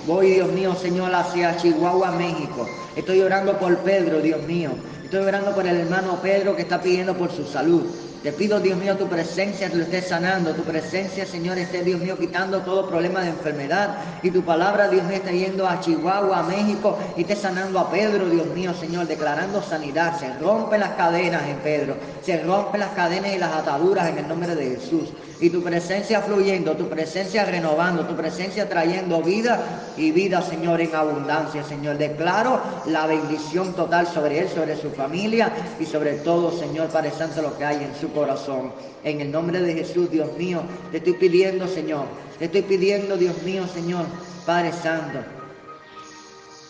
Voy, 0.08 0.36
Dios 0.36 0.50
mío, 0.54 0.74
Señor, 0.74 1.14
hacia 1.14 1.58
Chihuahua, 1.58 2.12
México. 2.12 2.66
Estoy 2.96 3.20
orando 3.20 3.60
por 3.60 3.78
Pedro, 3.80 4.22
Dios 4.22 4.42
mío. 4.44 4.70
Estoy 5.04 5.26
orando 5.26 5.54
por 5.54 5.68
el 5.68 5.82
hermano 5.82 6.22
Pedro 6.22 6.56
que 6.56 6.62
está 6.62 6.82
pidiendo 6.82 7.14
por 7.14 7.30
su 7.30 7.46
salud. 7.46 7.84
Te 8.24 8.32
pido, 8.32 8.62
Dios 8.62 8.80
mío, 8.80 8.96
tu 8.96 9.08
presencia 9.08 9.70
te 9.70 9.76
lo 9.76 9.84
esté 9.84 10.02
sanando. 10.02 10.54
Tu 10.54 10.64
presencia, 10.64 11.26
Señor, 11.26 11.58
esté, 11.58 11.84
Dios 11.84 12.00
mío, 12.00 12.18
quitando 12.18 12.62
todo 12.62 12.88
problema 12.88 13.20
de 13.20 13.32
enfermedad. 13.32 13.98
Y 14.24 14.32
tu 14.32 14.44
palabra, 14.44 14.88
Dios 14.88 15.04
mío, 15.04 15.18
está 15.18 15.32
yendo 15.32 15.68
a 15.68 15.82
Chihuahua, 15.82 16.40
a 16.40 16.44
México, 16.44 16.98
y 17.18 17.22
esté 17.22 17.36
sanando 17.36 17.78
a 17.78 17.92
Pedro, 17.92 18.30
Dios 18.30 18.48
mío, 18.48 18.74
Señor, 18.74 19.08
declarando 19.08 19.62
sanidad. 19.62 20.18
Se 20.18 20.34
rompen 20.40 20.80
las 20.80 20.92
cadenas 20.92 21.44
en 21.50 21.58
Pedro. 21.58 21.98
Se 22.24 22.42
rompen 22.44 22.80
las 22.80 22.92
cadenas 22.92 23.36
y 23.36 23.40
las 23.40 23.52
ataduras 23.52 24.08
en 24.08 24.20
el 24.20 24.28
nombre 24.30 24.56
de 24.56 24.78
Jesús. 24.78 25.10
Y 25.40 25.52
tu 25.52 25.62
presencia 25.62 26.22
fluyendo, 26.22 26.76
tu 26.76 26.90
presencia 26.90 27.46
renovando, 27.46 28.06
tu 28.08 28.16
presencia 28.16 28.68
trayendo 28.68 29.22
vida 29.22 29.94
y 29.96 30.12
vida, 30.12 30.42
Señor, 30.42 30.82
en 30.82 30.96
abundancia, 30.96 31.64
Señor. 31.64 32.00
Declaro 32.00 32.60
la 32.88 33.06
bendición 33.06 33.74
total 33.74 34.08
sobre 34.08 34.40
él, 34.40 34.50
sobre 34.50 34.76
su 34.76 34.90
familia 34.90 35.52
y 35.80 35.86
sobre 35.86 36.14
todo, 36.16 36.52
Señor, 36.52 36.88
Padre 36.88 37.12
Santo, 37.12 37.44
lo 37.44 37.56
que 37.56 37.66
hay 37.66 37.84
en 37.84 37.96
su 38.00 38.12
corazón. 38.12 38.74
En 39.04 39.22
el 39.22 39.32
nombre 39.32 39.62
de 39.62 39.76
Jesús, 39.76 40.10
Dios 40.10 40.36
mío, 40.38 40.62
te 40.92 40.98
estoy 40.98 41.14
pidiendo, 41.14 41.68
Señor, 41.68 42.06
te 42.40 42.46
estoy 42.46 42.64
pidiendo, 42.64 43.16
Dios 43.16 43.42
mío, 43.44 43.68
Señor, 43.68 44.06
Padre 44.46 44.72
Santo, 44.74 45.20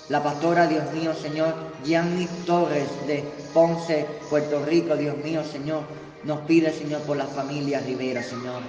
La 0.10 0.22
pastora, 0.22 0.68
Dios 0.68 0.92
mío, 0.94 1.14
Señor, 1.14 1.54
Gianni 1.86 2.28
Torres 2.46 2.88
de 3.08 3.24
Ponce, 3.54 4.06
Puerto 4.30 4.64
Rico, 4.66 4.96
Dios 4.96 5.18
mío, 5.18 5.42
Señor, 5.44 5.84
nos 6.28 6.42
pide, 6.42 6.74
Señor, 6.74 7.02
por 7.04 7.16
la 7.16 7.26
familia 7.26 7.80
Rivera, 7.80 8.22
Señor. 8.22 8.62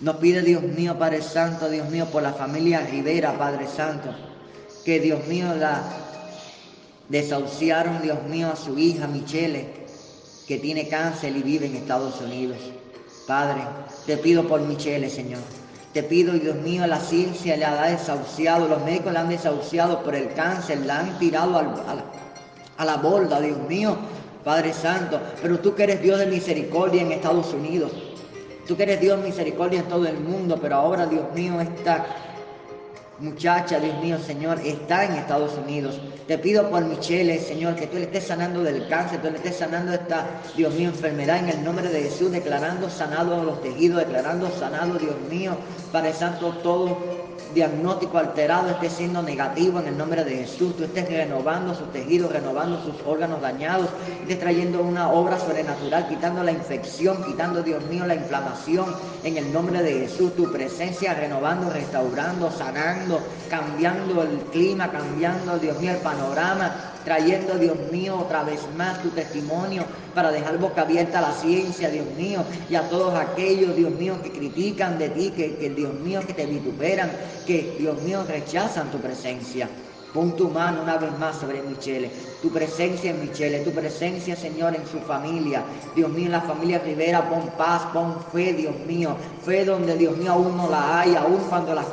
Nos 0.00 0.16
pide, 0.16 0.42
Dios 0.42 0.62
mío, 0.62 0.96
Padre 0.96 1.22
Santo, 1.22 1.68
Dios 1.68 1.90
mío, 1.90 2.06
por 2.06 2.22
la 2.22 2.32
familia 2.32 2.86
Rivera, 2.88 3.36
Padre 3.36 3.66
Santo, 3.66 4.14
que 4.84 5.00
Dios 5.00 5.26
mío 5.26 5.52
la 5.56 5.82
desahuciaron, 7.08 8.00
Dios 8.00 8.22
mío, 8.28 8.48
a 8.52 8.56
su 8.56 8.78
hija 8.78 9.08
Michele, 9.08 9.86
que 10.46 10.58
tiene 10.58 10.86
cáncer 10.86 11.36
y 11.36 11.42
vive 11.42 11.66
en 11.66 11.74
Estados 11.74 12.20
Unidos. 12.20 12.58
Padre, 13.26 13.62
te 14.06 14.16
pido 14.16 14.46
por 14.46 14.60
Michele, 14.60 15.10
Señor. 15.10 15.40
Te 15.92 16.04
pido, 16.04 16.32
Dios 16.34 16.56
mío, 16.58 16.86
la 16.86 17.00
ciencia 17.00 17.56
le 17.56 17.64
ha 17.64 17.82
desahuciado, 17.86 18.68
los 18.68 18.84
médicos 18.84 19.12
la 19.12 19.22
han 19.22 19.30
desahuciado 19.30 20.04
por 20.04 20.14
el 20.14 20.32
cáncer, 20.34 20.86
la 20.86 21.00
han 21.00 21.18
tirado 21.18 21.58
a, 21.58 21.62
la, 21.64 22.04
a 22.76 22.84
la 22.84 22.96
borda, 22.98 23.40
Dios 23.40 23.58
mío, 23.68 23.98
Padre 24.48 24.72
Santo. 24.72 25.20
Pero 25.42 25.58
tú 25.58 25.74
que 25.74 25.82
eres 25.82 26.00
Dios 26.00 26.18
de 26.18 26.24
misericordia 26.24 27.02
en 27.02 27.12
Estados 27.12 27.52
Unidos, 27.52 27.92
tú 28.66 28.78
que 28.78 28.84
eres 28.84 28.98
Dios 28.98 29.20
de 29.20 29.26
misericordia 29.26 29.80
en 29.80 29.88
todo 29.88 30.06
el 30.06 30.18
mundo, 30.18 30.58
pero 30.58 30.76
ahora, 30.76 31.04
Dios 31.04 31.26
mío, 31.34 31.60
esta 31.60 32.06
muchacha, 33.18 33.78
Dios 33.78 34.02
mío, 34.02 34.16
Señor, 34.18 34.58
está 34.64 35.04
en 35.04 35.12
Estados 35.16 35.52
Unidos. 35.62 36.00
Te 36.26 36.38
pido 36.38 36.70
por 36.70 36.82
Michelle, 36.82 37.38
Señor, 37.38 37.74
que 37.74 37.88
tú 37.88 37.98
le 37.98 38.04
estés 38.04 38.24
sanando 38.24 38.62
del 38.62 38.88
cáncer, 38.88 39.20
tú 39.20 39.28
le 39.28 39.36
estés 39.36 39.56
sanando 39.56 39.92
esta, 39.92 40.24
Dios 40.56 40.72
mío, 40.72 40.88
enfermedad 40.88 41.40
en 41.40 41.50
el 41.50 41.62
nombre 41.62 41.86
de 41.86 42.04
Jesús, 42.04 42.32
declarando 42.32 42.88
sanado 42.88 43.44
los 43.44 43.60
tejidos, 43.60 43.98
declarando 43.98 44.50
sanado, 44.58 44.94
Dios 44.94 45.16
mío, 45.28 45.58
Padre 45.92 46.14
Santo, 46.14 46.54
todo 46.62 47.27
diagnóstico 47.54 48.18
alterado 48.18 48.70
esté 48.70 48.90
siendo 48.90 49.22
negativo 49.22 49.80
en 49.80 49.88
el 49.88 49.98
nombre 49.98 50.24
de 50.24 50.36
Jesús. 50.36 50.76
Tú 50.76 50.84
estés 50.84 51.08
renovando 51.08 51.74
sus 51.74 51.90
tejidos, 51.92 52.32
renovando 52.32 52.82
sus 52.84 52.94
órganos 53.06 53.40
dañados, 53.40 53.88
estés 54.22 54.38
trayendo 54.38 54.82
una 54.82 55.10
obra 55.10 55.38
sobrenatural, 55.38 56.08
quitando 56.08 56.42
la 56.42 56.52
infección, 56.52 57.22
quitando, 57.24 57.62
Dios 57.62 57.84
mío, 57.86 58.06
la 58.06 58.14
inflamación 58.14 58.94
en 59.24 59.36
el 59.36 59.52
nombre 59.52 59.82
de 59.82 60.00
Jesús. 60.00 60.34
Tu 60.34 60.50
presencia 60.52 61.14
renovando, 61.14 61.70
restaurando, 61.70 62.50
sanando, 62.50 63.20
cambiando 63.48 64.22
el 64.22 64.38
clima, 64.52 64.90
cambiando, 64.90 65.58
Dios 65.58 65.78
mío, 65.80 65.92
el 65.92 65.98
panorama, 65.98 66.92
trayendo, 67.08 67.54
Dios 67.54 67.78
mío, 67.90 68.18
otra 68.18 68.42
vez 68.42 68.60
más 68.76 69.02
tu 69.02 69.08
testimonio 69.08 69.82
para 70.14 70.30
dejar 70.30 70.58
boca 70.58 70.82
abierta 70.82 71.20
a 71.20 71.22
la 71.22 71.32
ciencia, 71.32 71.88
Dios 71.88 72.04
mío, 72.18 72.44
y 72.68 72.74
a 72.74 72.82
todos 72.90 73.14
aquellos, 73.14 73.74
Dios 73.74 73.92
mío, 73.92 74.20
que 74.22 74.30
critican 74.30 74.98
de 74.98 75.08
ti, 75.08 75.30
que, 75.30 75.56
que 75.56 75.70
Dios 75.70 75.94
mío, 75.94 76.20
que 76.26 76.34
te 76.34 76.44
vituperan, 76.44 77.10
que, 77.46 77.76
Dios 77.78 78.02
mío, 78.02 78.24
rechazan 78.28 78.90
tu 78.90 78.98
presencia. 78.98 79.70
Pon 80.12 80.36
tu 80.36 80.50
mano 80.50 80.82
una 80.82 80.98
vez 80.98 81.18
más 81.18 81.36
sobre 81.36 81.62
Michele, 81.62 82.10
tu 82.42 82.50
presencia 82.50 83.10
en 83.10 83.22
Michele, 83.22 83.60
tu 83.60 83.70
presencia, 83.70 84.36
Señor, 84.36 84.76
en 84.76 84.86
su 84.86 84.98
familia. 84.98 85.62
Dios 85.96 86.10
mío, 86.10 86.26
en 86.26 86.32
la 86.32 86.42
familia 86.42 86.78
Rivera, 86.78 87.26
pon 87.30 87.48
paz, 87.56 87.84
pon 87.94 88.16
fe, 88.32 88.52
Dios 88.52 88.74
mío. 88.86 89.16
Fe 89.46 89.64
donde, 89.64 89.96
Dios 89.96 90.14
mío, 90.18 90.32
aún 90.32 90.58
no 90.58 90.68
la 90.68 91.00
hay, 91.00 91.14
aún 91.14 91.40
cuando 91.48 91.74
las 91.74 91.86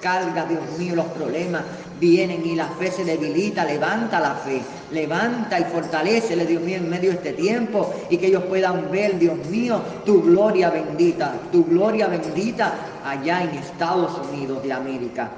cargas, 0.00 0.48
Dios 0.48 0.62
mío, 0.78 0.94
los 0.94 1.06
problemas 1.06 1.62
vienen 2.00 2.44
y 2.46 2.54
la 2.54 2.68
fe 2.68 2.90
se 2.90 3.04
debilita, 3.04 3.64
levanta 3.64 4.20
la 4.20 4.34
fe, 4.34 4.60
levanta 4.92 5.58
y 5.58 5.64
fortalece, 5.64 6.36
Dios 6.46 6.62
mío, 6.62 6.76
en 6.76 6.88
medio 6.88 7.10
de 7.10 7.16
este 7.16 7.32
tiempo 7.32 7.92
y 8.10 8.16
que 8.16 8.28
ellos 8.28 8.44
puedan 8.44 8.90
ver, 8.90 9.18
Dios 9.18 9.36
mío, 9.46 9.80
tu 10.04 10.22
gloria 10.22 10.70
bendita, 10.70 11.34
tu 11.52 11.64
gloria 11.64 12.08
bendita 12.08 12.74
allá 13.04 13.42
en 13.42 13.50
Estados 13.50 14.12
Unidos 14.30 14.62
de 14.62 14.72
América. 14.72 15.30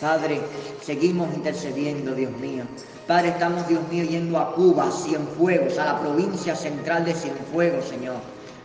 Padre, 0.00 0.40
seguimos 0.82 1.32
intercediendo, 1.34 2.14
Dios 2.14 2.32
mío. 2.40 2.64
Padre, 3.06 3.28
estamos, 3.28 3.66
Dios 3.68 3.82
mío, 3.90 4.04
yendo 4.04 4.38
a 4.38 4.54
Cuba, 4.54 4.90
Cienfuegos, 4.90 5.78
a 5.78 5.84
la 5.84 6.00
provincia 6.00 6.56
central 6.56 7.04
de 7.04 7.14
Cienfuegos, 7.14 7.86
Señor. 7.86 8.16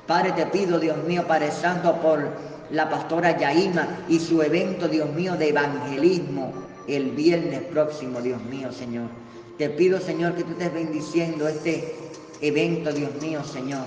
Padre, 0.08 0.32
te 0.32 0.46
pido, 0.48 0.80
Dios 0.80 0.98
mío, 1.06 1.26
Padre 1.28 1.52
Santo, 1.52 1.94
por 2.02 2.32
la 2.72 2.90
pastora 2.90 3.38
Yaima 3.38 3.88
y 4.10 4.20
su 4.20 4.42
evento, 4.42 4.88
Dios 4.88 5.10
mío, 5.14 5.36
de 5.36 5.50
evangelismo 5.50 6.67
el 6.88 7.12
viernes 7.12 7.62
próximo, 7.64 8.22
Dios 8.22 8.42
mío, 8.44 8.72
Señor. 8.72 9.10
Te 9.58 9.70
pido, 9.70 10.00
Señor, 10.00 10.36
que 10.36 10.44
tú 10.44 10.52
estés 10.52 10.74
bendiciendo 10.74 11.48
este 11.48 11.96
evento, 12.42 12.92
Dios 12.92 13.12
mío, 13.22 13.44
Señor. 13.44 13.84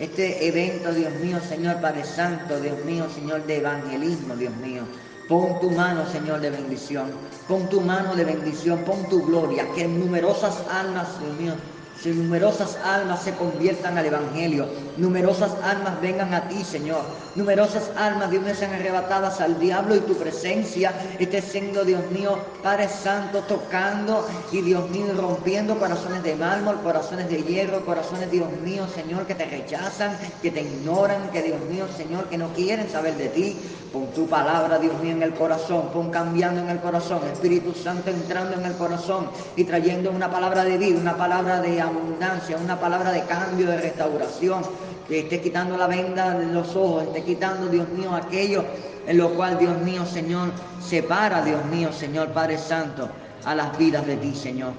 Este 0.00 0.48
evento, 0.48 0.92
Dios 0.92 1.12
mío, 1.22 1.38
Señor 1.48 1.80
Padre 1.80 2.04
Santo, 2.04 2.60
Dios 2.60 2.84
mío, 2.84 3.06
Señor, 3.14 3.46
de 3.46 3.58
evangelismo, 3.58 4.34
Dios 4.34 4.54
mío. 4.56 4.82
Pon 5.28 5.60
tu 5.60 5.70
mano, 5.70 6.04
Señor, 6.10 6.40
de 6.40 6.50
bendición. 6.50 7.12
Pon 7.48 7.68
tu 7.68 7.80
mano 7.80 8.14
de 8.16 8.24
bendición, 8.24 8.80
pon 8.84 9.08
tu 9.08 9.24
gloria, 9.24 9.66
que 9.74 9.86
numerosas 9.86 10.62
almas, 10.70 11.06
Dios 11.20 11.38
mío, 11.38 11.54
si 12.00 12.10
numerosas 12.10 12.76
almas 12.84 13.22
se 13.22 13.34
conviertan 13.34 13.96
al 13.96 14.06
Evangelio, 14.06 14.66
numerosas 14.96 15.52
almas 15.62 16.00
vengan 16.00 16.34
a 16.34 16.48
ti, 16.48 16.62
Señor. 16.64 17.02
Numerosas 17.34 17.90
almas, 17.96 18.30
Dios 18.30 18.44
mío, 18.44 18.54
sean 18.54 18.74
arrebatadas 18.74 19.40
al 19.40 19.58
diablo 19.58 19.96
y 19.96 20.00
tu 20.00 20.14
presencia 20.14 20.92
esté 21.18 21.40
siendo, 21.40 21.84
Dios 21.84 22.02
mío, 22.10 22.38
Padre 22.62 22.88
Santo, 22.88 23.40
tocando 23.48 24.26
y 24.52 24.60
Dios 24.60 24.88
mío, 24.90 25.06
rompiendo 25.16 25.78
corazones 25.78 26.22
de 26.22 26.36
mármol, 26.36 26.80
corazones 26.82 27.28
de 27.28 27.42
hierro, 27.42 27.84
corazones, 27.84 28.30
Dios 28.30 28.50
mío, 28.62 28.86
Señor, 28.94 29.26
que 29.26 29.34
te 29.34 29.46
rechazan, 29.46 30.16
que 30.42 30.50
te 30.50 30.62
ignoran, 30.62 31.30
que 31.30 31.42
Dios 31.42 31.60
mío, 31.70 31.86
Señor, 31.96 32.28
que 32.28 32.38
no 32.38 32.48
quieren 32.52 32.88
saber 32.88 33.16
de 33.16 33.28
ti. 33.28 33.56
Pon 33.92 34.08
tu 34.12 34.26
palabra, 34.26 34.78
Dios 34.78 35.00
mío, 35.00 35.12
en 35.12 35.22
el 35.22 35.34
corazón, 35.34 35.90
pon 35.92 36.10
cambiando 36.10 36.60
en 36.60 36.68
el 36.68 36.80
corazón, 36.80 37.20
Espíritu 37.32 37.72
Santo 37.72 38.10
entrando 38.10 38.54
en 38.54 38.66
el 38.66 38.74
corazón 38.76 39.28
y 39.54 39.64
trayendo 39.64 40.10
una 40.10 40.30
palabra 40.30 40.64
de 40.64 40.78
vida, 40.78 40.98
una 40.98 41.16
palabra 41.16 41.60
de 41.60 41.80
abundancia, 41.86 42.56
una 42.56 42.78
palabra 42.78 43.12
de 43.12 43.22
cambio, 43.24 43.66
de 43.66 43.76
restauración, 43.78 44.62
que 45.08 45.20
esté 45.20 45.40
quitando 45.40 45.76
la 45.76 45.86
venda 45.86 46.38
de 46.38 46.46
los 46.46 46.74
ojos, 46.76 47.04
esté 47.04 47.22
quitando, 47.22 47.68
Dios 47.68 47.88
mío, 47.90 48.14
aquello 48.14 48.64
en 49.06 49.18
lo 49.18 49.30
cual, 49.30 49.58
Dios 49.58 49.78
mío, 49.80 50.06
Señor, 50.06 50.50
separa, 50.80 51.44
Dios 51.44 51.64
mío, 51.66 51.92
Señor 51.92 52.28
Padre 52.28 52.58
Santo, 52.58 53.08
a 53.44 53.54
las 53.54 53.76
vidas 53.76 54.06
de 54.06 54.16
ti, 54.16 54.34
Señor. 54.34 54.72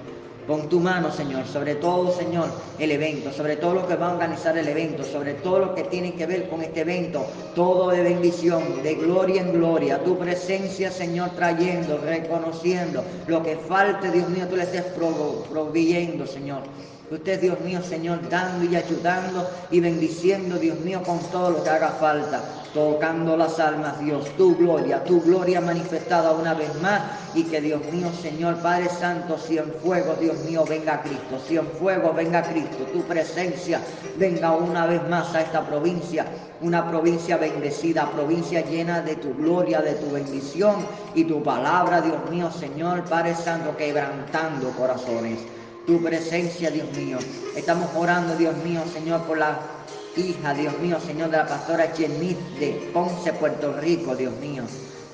Pon 0.48 0.70
tu 0.70 0.80
mano, 0.80 1.12
Señor, 1.12 1.48
sobre 1.48 1.74
todo, 1.74 2.12
Señor, 2.12 2.48
el 2.78 2.92
evento, 2.92 3.32
sobre 3.32 3.56
todo 3.56 3.74
lo 3.74 3.88
que 3.88 3.96
va 3.96 4.10
a 4.10 4.14
organizar 4.14 4.56
el 4.56 4.68
evento, 4.68 5.04
sobre 5.04 5.34
todo 5.34 5.58
lo 5.58 5.76
que 5.76 5.84
tiene 5.86 6.14
que 6.14 6.28
ver 6.28 6.50
con 6.50 6.62
este 6.62 6.82
evento, 6.82 7.26
todo 7.56 7.90
de 7.90 8.04
bendición, 8.04 8.84
de 8.84 8.94
gloria 8.94 9.42
en 9.42 9.54
gloria, 9.54 10.04
tu 10.04 10.20
presencia, 10.20 10.92
Señor, 10.92 11.32
trayendo, 11.32 11.98
reconociendo 11.98 13.04
lo 13.26 13.42
que 13.42 13.56
falte, 13.56 14.12
Dios 14.12 14.30
mío, 14.30 14.48
tú 14.48 14.56
le 14.56 14.64
estés 14.64 14.84
proveyendo, 15.50 16.28
Señor. 16.28 16.62
Usted, 17.12 17.40
Dios 17.40 17.60
mío, 17.62 17.84
Señor, 17.84 18.28
dando 18.30 18.66
y 18.66 18.76
ayudando 18.76 19.48
y 19.70 19.80
bendiciendo, 19.80 20.58
Dios 20.58 20.80
mío, 20.80 21.04
con 21.04 21.20
todo 21.30 21.52
lo 21.52 21.64
que 21.64 21.70
haga 21.70 21.90
falta. 21.90 22.42
Tocando 22.74 23.38
las 23.38 23.60
almas, 23.60 24.00
Dios, 24.00 24.26
tu 24.38 24.56
gloria, 24.58 25.04
tu 25.04 25.22
gloria 25.22 25.62
manifestada 25.62 26.32
una 26.32 26.56
vez 26.56 26.70
más. 26.82 27.04
Y 27.36 27.44
que, 27.44 27.62
Dios 27.62 27.82
mío, 27.92 28.10
Señor, 28.24 28.56
Padre 28.56 28.90
Santo, 28.90 29.38
si 29.38 29.60
en 29.60 29.72
fuego, 29.84 30.16
Dios 30.20 30.40
mío, 30.46 30.66
venga 30.68 31.04
Cristo. 31.04 31.40
Si 31.48 31.58
en 31.58 31.68
fuego, 31.68 32.12
venga 32.12 32.42
Cristo. 32.42 32.86
Tu 32.92 33.04
presencia 33.04 33.80
venga 34.18 34.54
una 34.54 34.88
vez 34.88 35.08
más 35.08 35.36
a 35.36 35.42
esta 35.42 35.62
provincia. 35.62 36.26
Una 36.62 36.90
provincia 36.90 37.38
bendecida, 37.38 38.10
provincia 38.10 38.62
llena 38.62 39.02
de 39.02 39.16
tu 39.18 39.32
gloria, 39.36 39.80
de 39.82 39.94
tu 39.94 40.10
bendición 40.10 40.88
y 41.14 41.26
tu 41.26 41.44
palabra, 41.44 42.02
Dios 42.02 42.30
mío, 42.32 42.50
Señor, 42.52 43.04
Padre 43.04 43.36
Santo, 43.36 43.78
quebrantando 43.78 44.72
corazones 44.72 45.40
tu 45.86 46.02
presencia, 46.02 46.72
Dios 46.72 46.88
mío. 46.98 47.18
Estamos 47.56 47.90
orando, 47.96 48.36
Dios 48.36 48.56
mío, 48.64 48.82
Señor, 48.92 49.22
por 49.24 49.38
la 49.38 49.60
hija, 50.18 50.54
Dios 50.54 50.78
mío, 50.80 50.98
Señor, 51.00 51.30
de 51.30 51.38
la 51.38 51.48
pastora 51.48 51.94
Chenit 51.94 52.38
de 52.60 52.90
Ponce, 52.94 53.34
Puerto 53.34 53.74
Rico, 53.80 54.16
Dios 54.16 54.34
mío. 54.40 54.64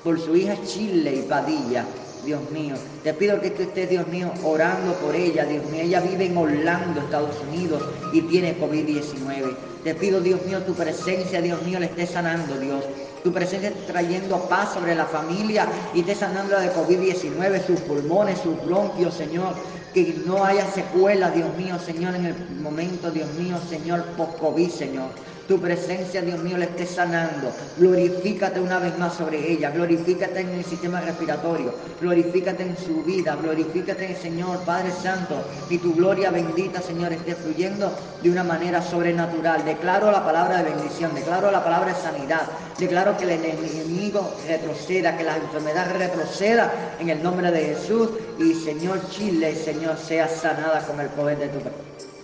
Por 0.02 0.18
su 0.20 0.34
hija 0.34 0.56
Chile 0.64 1.16
y 1.16 1.22
Padilla, 1.22 1.84
Dios 2.24 2.40
mío. 2.50 2.74
Te 3.04 3.12
pido 3.14 3.40
que 3.40 3.50
tú 3.50 3.62
estés, 3.62 3.90
Dios 3.90 4.06
mío, 4.08 4.32
orando 4.44 4.94
por 4.94 5.14
ella, 5.14 5.44
Dios 5.44 5.64
mío. 5.70 5.82
Ella 5.82 6.00
vive 6.00 6.26
en 6.26 6.36
Orlando, 6.36 7.00
Estados 7.00 7.36
Unidos, 7.50 7.82
y 8.12 8.22
tiene 8.22 8.58
COVID-19. 8.58 9.54
Te 9.84 9.94
pido, 9.94 10.20
Dios 10.20 10.44
mío, 10.46 10.62
tu 10.62 10.74
presencia, 10.74 11.42
Dios 11.42 11.62
mío, 11.62 11.80
le 11.80 11.86
esté 11.86 12.06
sanando, 12.06 12.58
Dios. 12.58 12.84
Tu 13.22 13.32
presencia 13.32 13.68
está 13.68 13.92
trayendo 13.92 14.48
paz 14.48 14.74
sobre 14.74 14.94
la 14.94 15.06
familia 15.06 15.68
y 15.94 16.00
esté 16.00 16.14
sanando 16.14 16.58
de 16.58 16.72
COVID-19, 16.72 17.66
sus 17.66 17.80
pulmones, 17.80 18.40
sus 18.40 18.64
bronquios, 18.64 19.14
Señor 19.14 19.54
que 19.92 20.22
no 20.26 20.44
haya 20.44 20.70
secuela, 20.70 21.30
Dios 21.30 21.54
mío, 21.56 21.78
Señor, 21.78 22.14
en 22.14 22.26
el 22.26 22.34
momento, 22.60 23.10
Dios 23.10 23.32
mío, 23.34 23.56
Señor, 23.68 24.04
post-COVID, 24.16 24.70
Señor. 24.70 25.10
Tu 25.48 25.60
presencia, 25.60 26.22
Dios 26.22 26.40
mío, 26.40 26.56
le 26.56 26.66
esté 26.66 26.86
sanando. 26.86 27.52
Glorifícate 27.76 28.60
una 28.60 28.78
vez 28.78 28.96
más 28.98 29.14
sobre 29.14 29.50
ella. 29.50 29.70
Glorifícate 29.70 30.40
en 30.40 30.50
el 30.50 30.64
sistema 30.64 31.00
respiratorio. 31.00 31.74
Glorifícate 32.00 32.62
en 32.62 32.76
su 32.76 33.02
vida. 33.02 33.36
Glorifícate, 33.36 34.16
Señor, 34.16 34.60
Padre 34.60 34.92
Santo. 34.92 35.42
Y 35.68 35.78
tu 35.78 35.94
gloria 35.94 36.30
bendita, 36.30 36.80
Señor, 36.80 37.12
esté 37.12 37.34
fluyendo 37.34 37.92
de 38.22 38.30
una 38.30 38.44
manera 38.44 38.80
sobrenatural. 38.80 39.64
Declaro 39.64 40.12
la 40.12 40.24
palabra 40.24 40.58
de 40.58 40.70
bendición. 40.70 41.12
Declaro 41.14 41.50
la 41.50 41.64
palabra 41.64 41.92
de 41.92 42.00
sanidad. 42.00 42.42
Declaro 42.78 43.16
que 43.16 43.24
el 43.24 43.30
enemigo 43.30 44.34
retroceda, 44.46 45.16
que 45.16 45.24
la 45.24 45.36
enfermedad 45.36 45.92
retroceda 45.96 46.72
en 47.00 47.10
el 47.10 47.22
nombre 47.22 47.50
de 47.50 47.74
Jesús. 47.74 48.10
Y 48.38 48.54
Señor, 48.54 49.00
Chile, 49.10 49.56
Señor, 49.56 49.96
sea 49.98 50.28
sanada 50.28 50.86
con 50.86 51.00
el 51.00 51.08
poder 51.08 51.38
de 51.38 51.48
tu, 51.48 51.58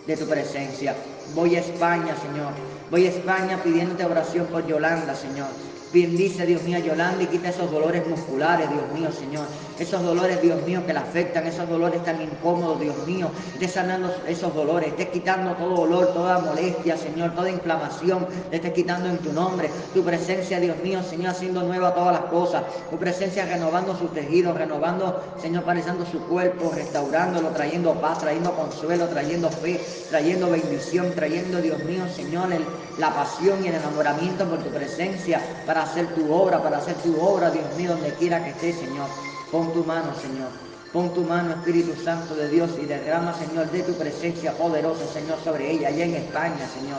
de 0.09 0.17
tu 0.17 0.27
presencia. 0.27 0.97
Voy 1.35 1.55
a 1.55 1.61
España, 1.61 2.17
Señor. 2.17 2.55
Voy 2.91 3.05
a 3.07 3.11
España 3.11 3.63
pidiéndote 3.63 4.07
oración 4.07 4.47
por 4.47 4.67
Yolanda, 4.67 5.15
Señor. 5.15 5.49
Bendice, 5.93 6.45
Dios 6.45 6.63
mío, 6.65 6.79
Yolanda 6.81 7.23
y 7.23 7.27
quita 7.27 7.49
esos 7.49 7.71
dolores 7.71 8.07
musculares, 8.07 8.69
Dios 8.69 8.83
mío, 8.95 9.11
Señor. 9.11 9.47
Esos 9.79 10.03
dolores, 10.03 10.43
Dios 10.43 10.61
mío, 10.67 10.85
que 10.85 10.93
la 10.93 11.01
afectan, 11.01 11.47
esos 11.47 11.67
dolores 11.69 12.05
tan 12.05 12.21
incómodos, 12.21 12.81
Dios 12.81 12.95
mío. 13.07 13.31
Esté 13.55 13.69
sanando 13.69 14.15
esos 14.27 14.55
dolores, 14.55 14.91
esté 14.91 15.09
quitando 15.09 15.53
todo 15.53 15.77
dolor, 15.77 16.09
toda 16.13 16.41
molestia, 16.41 16.97
Señor, 16.99 17.35
toda 17.35 17.49
inflamación, 17.49 18.27
esté 18.51 18.73
quitando 18.73 19.09
en 19.09 19.19
tu 19.19 19.33
nombre. 19.33 19.71
Tu 19.95 20.05
presencia, 20.05 20.61
Dios 20.61 20.77
mío, 20.83 21.03
Señor, 21.03 21.31
haciendo 21.31 21.63
nueva 21.63 21.95
todas 21.95 22.21
las 22.21 22.31
cosas. 22.31 22.65
Tu 22.91 22.99
presencia 22.99 23.47
renovando 23.47 23.97
sus 23.97 24.13
tejidos, 24.13 24.59
renovando, 24.59 25.23
Señor, 25.41 25.63
parecendo 25.63 26.05
su 26.05 26.19
cuerpo, 26.27 26.71
restaurándolo, 26.75 27.49
trayendo 27.51 27.95
paz, 27.95 28.19
trayendo 28.19 28.53
consuelo, 28.53 29.07
trayendo 29.09 29.49
fe, 29.49 29.81
trayendo 30.11 30.51
bendición, 30.51 31.13
trayendo, 31.15 31.63
Dios 31.63 31.83
mío, 31.85 32.03
Señor, 32.15 32.49
la 32.99 33.15
pasión 33.15 33.65
y 33.65 33.69
el 33.69 33.77
enamoramiento 33.77 34.45
por 34.45 34.59
tu 34.59 34.71
presencia 34.71 35.41
para 35.79 35.91
hacer 35.91 36.09
tu 36.09 36.33
obra, 36.33 36.61
para 36.61 36.79
hacer 36.79 36.97
tu 36.97 37.21
obra, 37.21 37.51
Dios 37.51 37.65
mío, 37.77 37.91
donde 37.93 38.13
quiera 38.15 38.43
que 38.43 38.51
esté, 38.51 38.73
Señor. 38.73 39.07
Pon 39.53 39.73
tu 39.73 39.85
mano, 39.85 40.13
Señor. 40.21 40.49
Pon 40.93 41.15
tu 41.15 41.23
mano, 41.23 41.51
Espíritu 41.53 41.95
Santo 42.03 42.35
de 42.35 42.49
Dios, 42.49 42.71
y 42.83 42.85
derrama, 42.85 43.33
Señor, 43.33 43.71
de 43.71 43.85
tu 43.85 43.93
presencia 43.93 44.53
poderosa, 44.55 45.07
Señor, 45.07 45.39
sobre 45.45 45.71
ella, 45.71 45.87
allá 45.87 46.05
en 46.05 46.17
España, 46.17 46.67
Señor. 46.75 46.99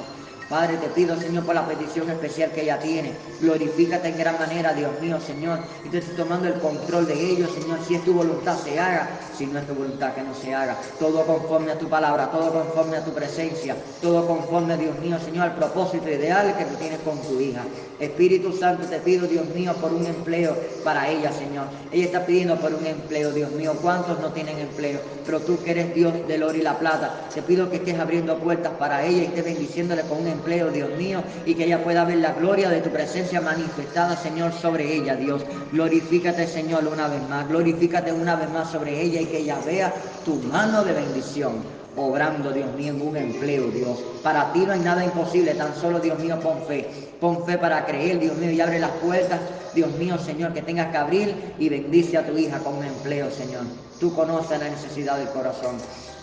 Padre, 0.49 0.77
te 0.77 0.87
pido, 0.87 1.15
Señor, 1.15 1.43
por 1.43 1.53
la 1.53 1.67
petición 1.67 2.09
especial 2.09 2.49
que 2.49 2.63
ella 2.63 2.79
tiene. 2.79 3.13
Glorifícate 3.39 4.07
en 4.07 4.17
gran 4.17 4.39
manera, 4.39 4.73
Dios 4.73 4.89
mío, 4.99 5.19
Señor. 5.21 5.59
Y 5.85 5.89
te 5.89 5.99
estoy 5.99 6.15
tomando 6.15 6.47
el 6.47 6.55
control 6.55 7.05
de 7.05 7.13
ellos, 7.13 7.51
Señor. 7.51 7.77
Si 7.87 7.93
es 7.93 8.03
tu 8.03 8.13
voluntad, 8.13 8.57
se 8.57 8.79
haga. 8.79 9.09
Si 9.37 9.45
no 9.45 9.59
es 9.59 9.67
tu 9.67 9.75
voluntad, 9.75 10.15
que 10.15 10.23
no 10.23 10.33
se 10.33 10.55
haga. 10.55 10.75
Todo 10.97 11.23
conforme 11.27 11.71
a 11.71 11.77
tu 11.77 11.87
palabra, 11.87 12.31
todo 12.31 12.51
conforme 12.51 12.97
a 12.97 13.05
tu 13.05 13.11
presencia. 13.11 13.75
Todo 14.01 14.25
conforme, 14.25 14.75
Dios 14.75 14.97
mío, 14.97 15.19
Señor, 15.23 15.43
al 15.43 15.55
propósito 15.55 16.09
ideal 16.09 16.57
que 16.57 16.65
tú 16.65 16.75
tienes 16.77 16.99
con 17.01 17.19
tu 17.19 17.39
hija. 17.39 17.61
Espíritu 17.99 18.51
Santo, 18.51 18.87
te 18.87 18.97
pido, 18.97 19.27
Dios 19.27 19.45
mío, 19.53 19.73
por 19.79 19.93
un 19.93 20.07
empleo 20.07 20.57
para 20.83 21.09
ella, 21.09 21.31
Señor. 21.31 21.65
Ella 21.91 22.05
está 22.05 22.25
pidiendo 22.25 22.55
por 22.55 22.73
un 22.73 22.87
empleo, 22.87 23.31
Dios 23.31 23.51
mío. 23.51 23.75
¿Cuántos 23.83 24.19
no 24.19 24.31
tienen 24.31 24.57
empleo? 24.57 24.99
Pero 25.27 25.41
tú 25.41 25.61
que 25.63 25.71
eres 25.71 25.93
Dios 25.93 26.11
del 26.27 26.41
oro 26.41 26.57
y 26.57 26.61
la 26.61 26.79
plata, 26.79 27.27
te 27.31 27.43
pido 27.43 27.69
que 27.69 27.75
estés 27.75 27.99
abriendo 27.99 28.39
puertas 28.39 28.73
para 28.79 29.05
ella 29.05 29.21
y 29.21 29.25
estés 29.25 29.45
bendiciéndole 29.45 30.01
con 30.03 30.17
un 30.17 30.27
empleo 30.27 30.38
empleo, 30.39 30.71
Dios 30.71 30.89
mío, 30.97 31.21
y 31.45 31.53
que 31.53 31.65
ella 31.65 31.83
pueda 31.83 32.05
ver 32.05 32.17
la 32.17 32.33
gloria 32.33 32.69
de 32.69 32.81
tu 32.81 32.89
presencia 32.89 33.41
manifestada, 33.41 34.15
Señor, 34.15 34.53
sobre 34.53 34.95
ella, 34.95 35.15
Dios. 35.15 35.43
Glorifícate, 35.71 36.47
Señor, 36.47 36.87
una 36.87 37.07
vez 37.07 37.21
más. 37.29 37.47
Glorifícate 37.47 38.11
una 38.11 38.35
vez 38.35 38.49
más 38.51 38.71
sobre 38.71 39.01
ella 39.01 39.21
y 39.21 39.25
que 39.25 39.39
ella 39.39 39.57
vea 39.65 39.93
tu 40.25 40.35
mano 40.35 40.83
de 40.83 40.93
bendición 40.93 41.79
obrando, 41.95 42.51
Dios 42.51 42.73
mío, 42.75 42.93
en 42.93 43.01
un 43.01 43.17
empleo, 43.17 43.67
Dios. 43.67 43.99
Para 44.23 44.53
ti 44.53 44.59
no 44.59 44.73
hay 44.73 44.79
nada 44.79 45.03
imposible, 45.03 45.53
tan 45.53 45.75
solo, 45.75 45.99
Dios 45.99 46.17
mío, 46.19 46.39
pon 46.39 46.61
fe. 46.67 46.87
Pon 47.19 47.45
fe 47.45 47.57
para 47.57 47.85
creer, 47.85 48.19
Dios 48.19 48.37
mío, 48.37 48.51
y 48.51 48.61
abre 48.61 48.79
las 48.79 48.91
puertas, 48.91 49.39
Dios 49.75 49.91
mío, 49.97 50.17
Señor, 50.17 50.53
que 50.53 50.61
tengas 50.61 50.87
que 50.91 50.97
abrir 50.97 51.53
y 51.59 51.69
bendice 51.69 52.17
a 52.17 52.25
tu 52.25 52.37
hija 52.37 52.59
con 52.59 52.77
un 52.77 52.85
empleo, 52.85 53.29
Señor. 53.29 53.63
Tú 53.99 54.13
conoces 54.15 54.59
la 54.59 54.69
necesidad 54.69 55.17
del 55.17 55.29
corazón. 55.29 55.75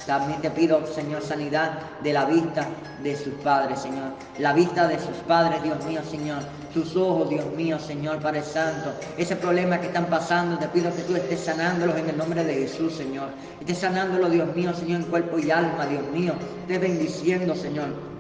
También 0.07 0.41
te 0.41 0.51
pido, 0.51 0.87
Señor, 0.87 1.21
sanidad 1.23 1.81
de 2.03 2.13
la 2.13 2.25
vista 2.27 2.67
de 3.03 3.17
sus 3.17 3.35
padres, 3.43 3.81
Señor. 3.81 4.13
La 4.39 4.53
vista 4.53 4.87
de 4.87 4.99
sus 5.01 5.17
padres, 5.27 5.63
Dios 5.65 5.85
mío, 5.85 6.01
Señor. 6.09 6.39
Sus 6.73 6.95
ojos, 6.95 7.29
Dios 7.29 7.47
mío, 7.57 7.79
Señor, 7.81 8.21
Padre 8.21 8.43
Santo. 8.43 8.93
Ese 9.19 9.35
problema 9.35 9.81
que 9.81 9.89
están 9.89 10.07
pasando, 10.07 10.59
te 10.59 10.69
pido 10.69 10.95
que 10.95 11.03
tú 11.03 11.17
estés 11.17 11.41
sanándolos 11.41 11.97
en 11.97 12.11
el 12.11 12.17
nombre 12.17 12.45
de 12.45 12.55
Jesús, 12.55 12.95
Señor. 12.95 13.31
Estés 13.61 13.79
sanándolo, 13.79 14.31
Dios 14.31 14.55
mío, 14.55 14.73
Señor, 14.75 15.01
en 15.01 15.07
cuerpo 15.09 15.39
y 15.39 15.51
alma, 15.51 15.87
Dios 15.87 16.07
mío. 16.13 16.35
Estés 16.63 16.81
bendiciendo, 16.81 17.55
Señor 17.57 18.16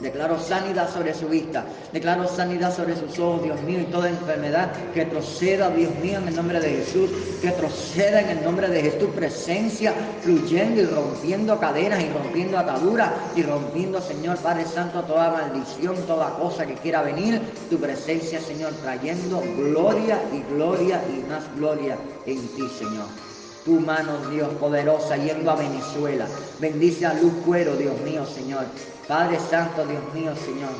Declaro 0.00 0.38
sanidad 0.38 0.92
sobre 0.92 1.12
su 1.14 1.28
vista. 1.28 1.64
Declaro 1.92 2.28
sanidad 2.28 2.74
sobre 2.74 2.96
sus 2.96 3.18
ojos, 3.18 3.42
Dios 3.42 3.60
mío, 3.62 3.80
y 3.80 3.84
toda 3.84 4.08
enfermedad 4.08 4.70
que 4.94 5.06
proceda, 5.06 5.70
Dios 5.70 5.92
mío, 5.96 6.18
en 6.18 6.28
el 6.28 6.36
nombre 6.36 6.60
de 6.60 6.70
Jesús. 6.70 7.10
Que 7.42 7.50
proceda 7.50 8.20
en 8.20 8.38
el 8.38 8.44
nombre 8.44 8.68
de 8.68 8.82
Jesús. 8.82 9.08
Presencia 9.14 9.92
fluyendo 10.22 10.80
y 10.80 10.86
rompiendo 10.86 11.58
cadenas 11.58 12.02
y 12.02 12.08
rompiendo 12.10 12.58
ataduras 12.58 13.10
y 13.34 13.42
rompiendo, 13.42 14.00
Señor 14.00 14.38
Padre 14.38 14.64
Santo, 14.64 15.02
toda 15.02 15.30
maldición, 15.30 15.96
toda 16.06 16.30
cosa 16.36 16.66
que 16.66 16.74
quiera 16.74 17.02
venir. 17.02 17.40
Tu 17.68 17.78
presencia, 17.78 18.40
Señor, 18.40 18.72
trayendo 18.82 19.42
gloria 19.56 20.20
y 20.32 20.54
gloria 20.54 21.02
y 21.08 21.28
más 21.28 21.44
gloria 21.56 21.96
en 22.26 22.46
ti, 22.48 22.68
Señor 22.78 23.27
tu 23.68 23.78
mano, 23.80 24.16
Dios 24.30 24.48
poderosa, 24.54 25.18
yendo 25.18 25.50
a 25.50 25.56
Venezuela. 25.56 26.24
Bendice 26.58 27.04
a 27.04 27.12
Luz 27.12 27.34
Cuero, 27.44 27.76
Dios 27.76 28.00
mío, 28.00 28.24
Señor. 28.24 28.64
Padre 29.06 29.38
Santo, 29.38 29.84
Dios 29.84 30.02
mío, 30.14 30.32
Señor. 30.34 30.72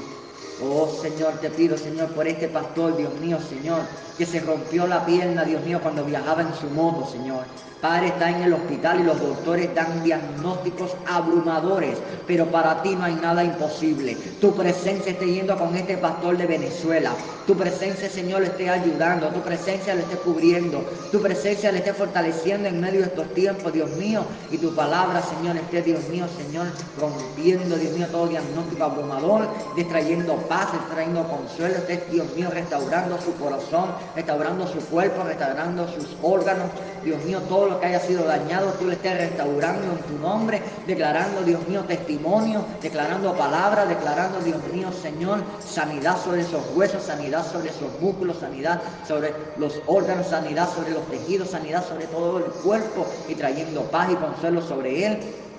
Oh 0.64 0.88
Señor, 1.02 1.34
te 1.34 1.50
pido, 1.50 1.76
Señor, 1.76 2.08
por 2.12 2.26
este 2.26 2.48
pastor, 2.48 2.96
Dios 2.96 3.12
mío, 3.20 3.38
Señor, 3.46 3.82
que 4.16 4.24
se 4.24 4.40
rompió 4.40 4.86
la 4.86 5.04
pierna, 5.04 5.44
Dios 5.44 5.62
mío, 5.64 5.80
cuando 5.82 6.02
viajaba 6.02 6.40
en 6.40 6.54
su 6.54 6.66
moto, 6.70 7.06
Señor. 7.12 7.44
Padre, 7.80 8.08
está 8.08 8.30
en 8.30 8.42
el 8.42 8.52
hospital 8.52 9.00
y 9.00 9.04
los 9.04 9.20
doctores 9.20 9.72
dan 9.72 10.02
diagnósticos 10.02 10.96
abrumadores, 11.06 11.96
pero 12.26 12.46
para 12.46 12.82
ti 12.82 12.96
no 12.96 13.04
hay 13.04 13.14
nada 13.14 13.44
imposible. 13.44 14.16
Tu 14.40 14.52
presencia 14.52 15.12
esté 15.12 15.32
yendo 15.32 15.56
con 15.56 15.76
este 15.76 15.96
pastor 15.96 16.36
de 16.36 16.46
Venezuela. 16.46 17.12
Tu 17.46 17.56
presencia, 17.56 18.10
Señor, 18.10 18.42
le 18.42 18.48
esté 18.48 18.68
ayudando. 18.68 19.28
Tu 19.28 19.40
presencia 19.40 19.94
le 19.94 20.02
esté 20.02 20.16
cubriendo. 20.16 20.84
Tu 21.10 21.22
presencia 21.22 21.72
le 21.72 21.78
esté 21.78 21.94
fortaleciendo 21.94 22.68
en 22.68 22.80
medio 22.80 23.00
de 23.00 23.06
estos 23.06 23.32
tiempos, 23.32 23.72
Dios 23.72 23.90
mío. 23.92 24.22
Y 24.50 24.58
tu 24.58 24.74
palabra, 24.74 25.22
Señor, 25.22 25.56
esté, 25.56 25.80
Dios 25.80 26.06
mío, 26.08 26.26
Señor, 26.36 26.66
rompiendo, 27.00 27.76
Dios 27.76 27.94
mío, 27.94 28.06
todo 28.10 28.26
diagnóstico 28.26 28.84
abrumador, 28.84 29.48
trayendo 29.88 30.34
paz, 30.48 30.68
trayendo 30.92 31.26
consuelo, 31.26 31.76
esté, 31.76 32.04
Dios 32.10 32.26
mío, 32.36 32.50
restaurando 32.52 33.18
su 33.20 33.32
corazón, 33.36 33.92
restaurando 34.14 34.66
su 34.66 34.80
cuerpo, 34.80 35.22
restaurando 35.22 35.88
sus 35.88 36.16
órganos. 36.22 36.66
Dios 37.04 37.22
mío, 37.24 37.40
todo 37.48 37.66
lo 37.66 37.80
que 37.80 37.86
haya 37.86 38.00
sido 38.00 38.24
dañado, 38.24 38.72
tú 38.78 38.86
le 38.86 38.94
estés 38.94 39.16
restaurando 39.16 39.92
en 39.92 39.98
tu 39.98 40.18
nombre, 40.18 40.62
declarando, 40.86 41.42
Dios 41.42 41.66
mío, 41.68 41.84
testimonio, 41.84 42.64
declarando 42.82 43.34
palabras, 43.34 43.88
declarando, 43.88 44.40
Dios 44.40 44.58
mío, 44.72 44.90
Señor, 44.92 45.42
sanidad 45.64 46.16
sobre 46.22 46.42
esos 46.42 46.62
huesos, 46.74 47.02
sanidad 47.02 47.44
sobre 47.50 47.70
esos 47.70 48.00
músculos, 48.00 48.38
sanidad 48.38 48.80
sobre 49.06 49.32
los 49.56 49.80
órganos, 49.86 50.28
sanidad 50.28 50.68
sobre 50.74 50.90
los 50.90 51.06
tejidos, 51.08 51.50
sanidad 51.50 51.86
sobre 51.86 52.06
todo 52.06 52.38
el 52.38 52.44
cuerpo 52.44 53.06
y 53.28 53.34
trayendo 53.34 53.82
paz 53.82 54.10
y 54.12 54.16
consuelo 54.16 54.62
sobre 54.62 55.06
él 55.06 55.18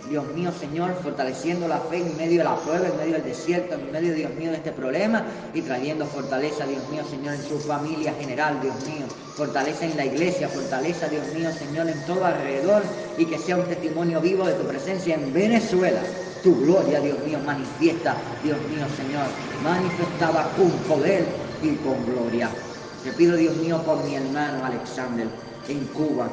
Dios 0.10 0.26
mío, 0.34 0.52
Señor, 0.52 0.96
fortaleciendo 1.04 1.68
la 1.68 1.78
fe 1.78 1.98
en 1.98 2.18
medio 2.18 2.40
de 2.40 2.44
la 2.44 2.56
prueba, 2.56 2.88
en 2.88 2.98
medio 2.98 3.14
del 3.14 3.26
desierto, 3.26 3.76
en 3.76 3.92
medio, 3.92 4.16
Dios 4.16 4.34
mío, 4.34 4.50
de 4.50 4.58
este 4.58 4.72
problema 4.72 5.24
y 5.54 5.62
trayendo 5.62 6.04
fortaleza, 6.08 6.66
Dios 6.66 6.82
mío, 6.90 7.04
Señor, 7.08 7.36
en 7.36 7.44
su 7.44 7.60
familia 7.60 8.12
general, 8.20 8.60
Dios 8.60 8.74
mío. 8.88 9.06
Fortaleza 9.38 9.86
en 9.86 9.96
la 9.96 10.06
iglesia, 10.06 10.50
fortaleza, 10.50 11.08
Dios 11.10 11.24
mío, 11.36 11.52
Señor, 11.52 11.88
en 11.88 12.00
todo 12.08 12.26
alrededor 12.26 12.82
y 13.20 13.26
que 13.26 13.38
sea 13.38 13.58
un 13.58 13.66
testimonio 13.66 14.20
vivo 14.20 14.48
de 14.48 14.54
tu 14.54 14.64
presencia 14.64 15.14
en 15.14 15.32
Venezuela. 15.32 16.02
Tu 16.42 16.60
gloria, 16.66 17.00
Dios 17.02 17.20
mío, 17.24 17.38
manifiesta, 17.46 18.16
Dios 18.44 18.58
mío, 18.68 18.88
Señor, 18.98 19.28
manifestaba 19.64 20.50
con 20.58 20.72
poder 20.88 21.24
y 21.62 21.76
con 21.76 22.04
gloria. 22.08 22.50
Te 23.04 23.12
pido, 23.12 23.38
Dios 23.38 23.56
mío, 23.58 23.80
por 23.86 24.04
mi 24.04 24.16
hermano 24.16 24.66
Alexander 24.66 25.28
en 25.68 25.86
Cuba, 25.94 26.28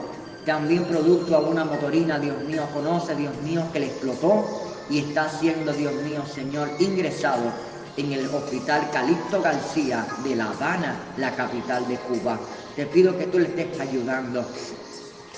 también 0.47 0.85
producto 0.85 1.37
a 1.37 1.41
una 1.41 1.65
motorina, 1.65 2.21
Dios 2.21 2.41
mío, 2.45 2.67
conoce, 2.73 3.17
Dios 3.17 3.35
mío, 3.43 3.65
que 3.73 3.81
le 3.81 3.87
explotó 3.87 4.47
y 4.89 5.01
está 5.01 5.29
siendo, 5.29 5.73
Dios 5.73 5.93
mío, 6.05 6.23
Señor, 6.33 6.71
ingresado 6.79 7.53
en 7.97 8.13
el 8.13 8.27
hospital 8.29 8.89
Calixto 8.93 9.43
García 9.43 10.07
de 10.23 10.37
La 10.37 10.51
Habana, 10.51 10.97
la 11.17 11.35
capital 11.35 11.87
de 11.89 11.97
Cuba. 11.97 12.39
Te 12.77 12.87
pido 12.87 13.19
que 13.19 13.27
tú 13.27 13.41
le 13.41 13.49
estés 13.49 13.81
ayudando. 13.81 14.45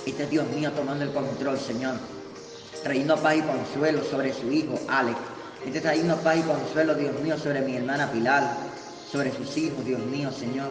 Este 0.04 0.26
Dios 0.26 0.46
mío 0.54 0.72
tomando 0.72 1.04
el 1.04 1.12
control, 1.12 1.58
Señor. 1.58 1.94
Trayendo 2.82 3.16
paz 3.16 3.36
y 3.36 3.42
consuelo 3.42 4.04
sobre 4.04 4.34
su 4.34 4.52
hijo, 4.52 4.78
Alex. 4.88 5.16
Este 5.64 5.80
trayendo 5.80 6.16
paz 6.16 6.36
y 6.36 6.42
consuelo, 6.42 6.94
Dios 6.94 7.18
mío, 7.22 7.38
sobre 7.38 7.62
mi 7.62 7.76
hermana 7.76 8.12
Pilar, 8.12 8.56
sobre 9.10 9.34
sus 9.34 9.56
hijos, 9.56 9.84
Dios 9.86 10.00
mío, 10.00 10.30
Señor. 10.30 10.70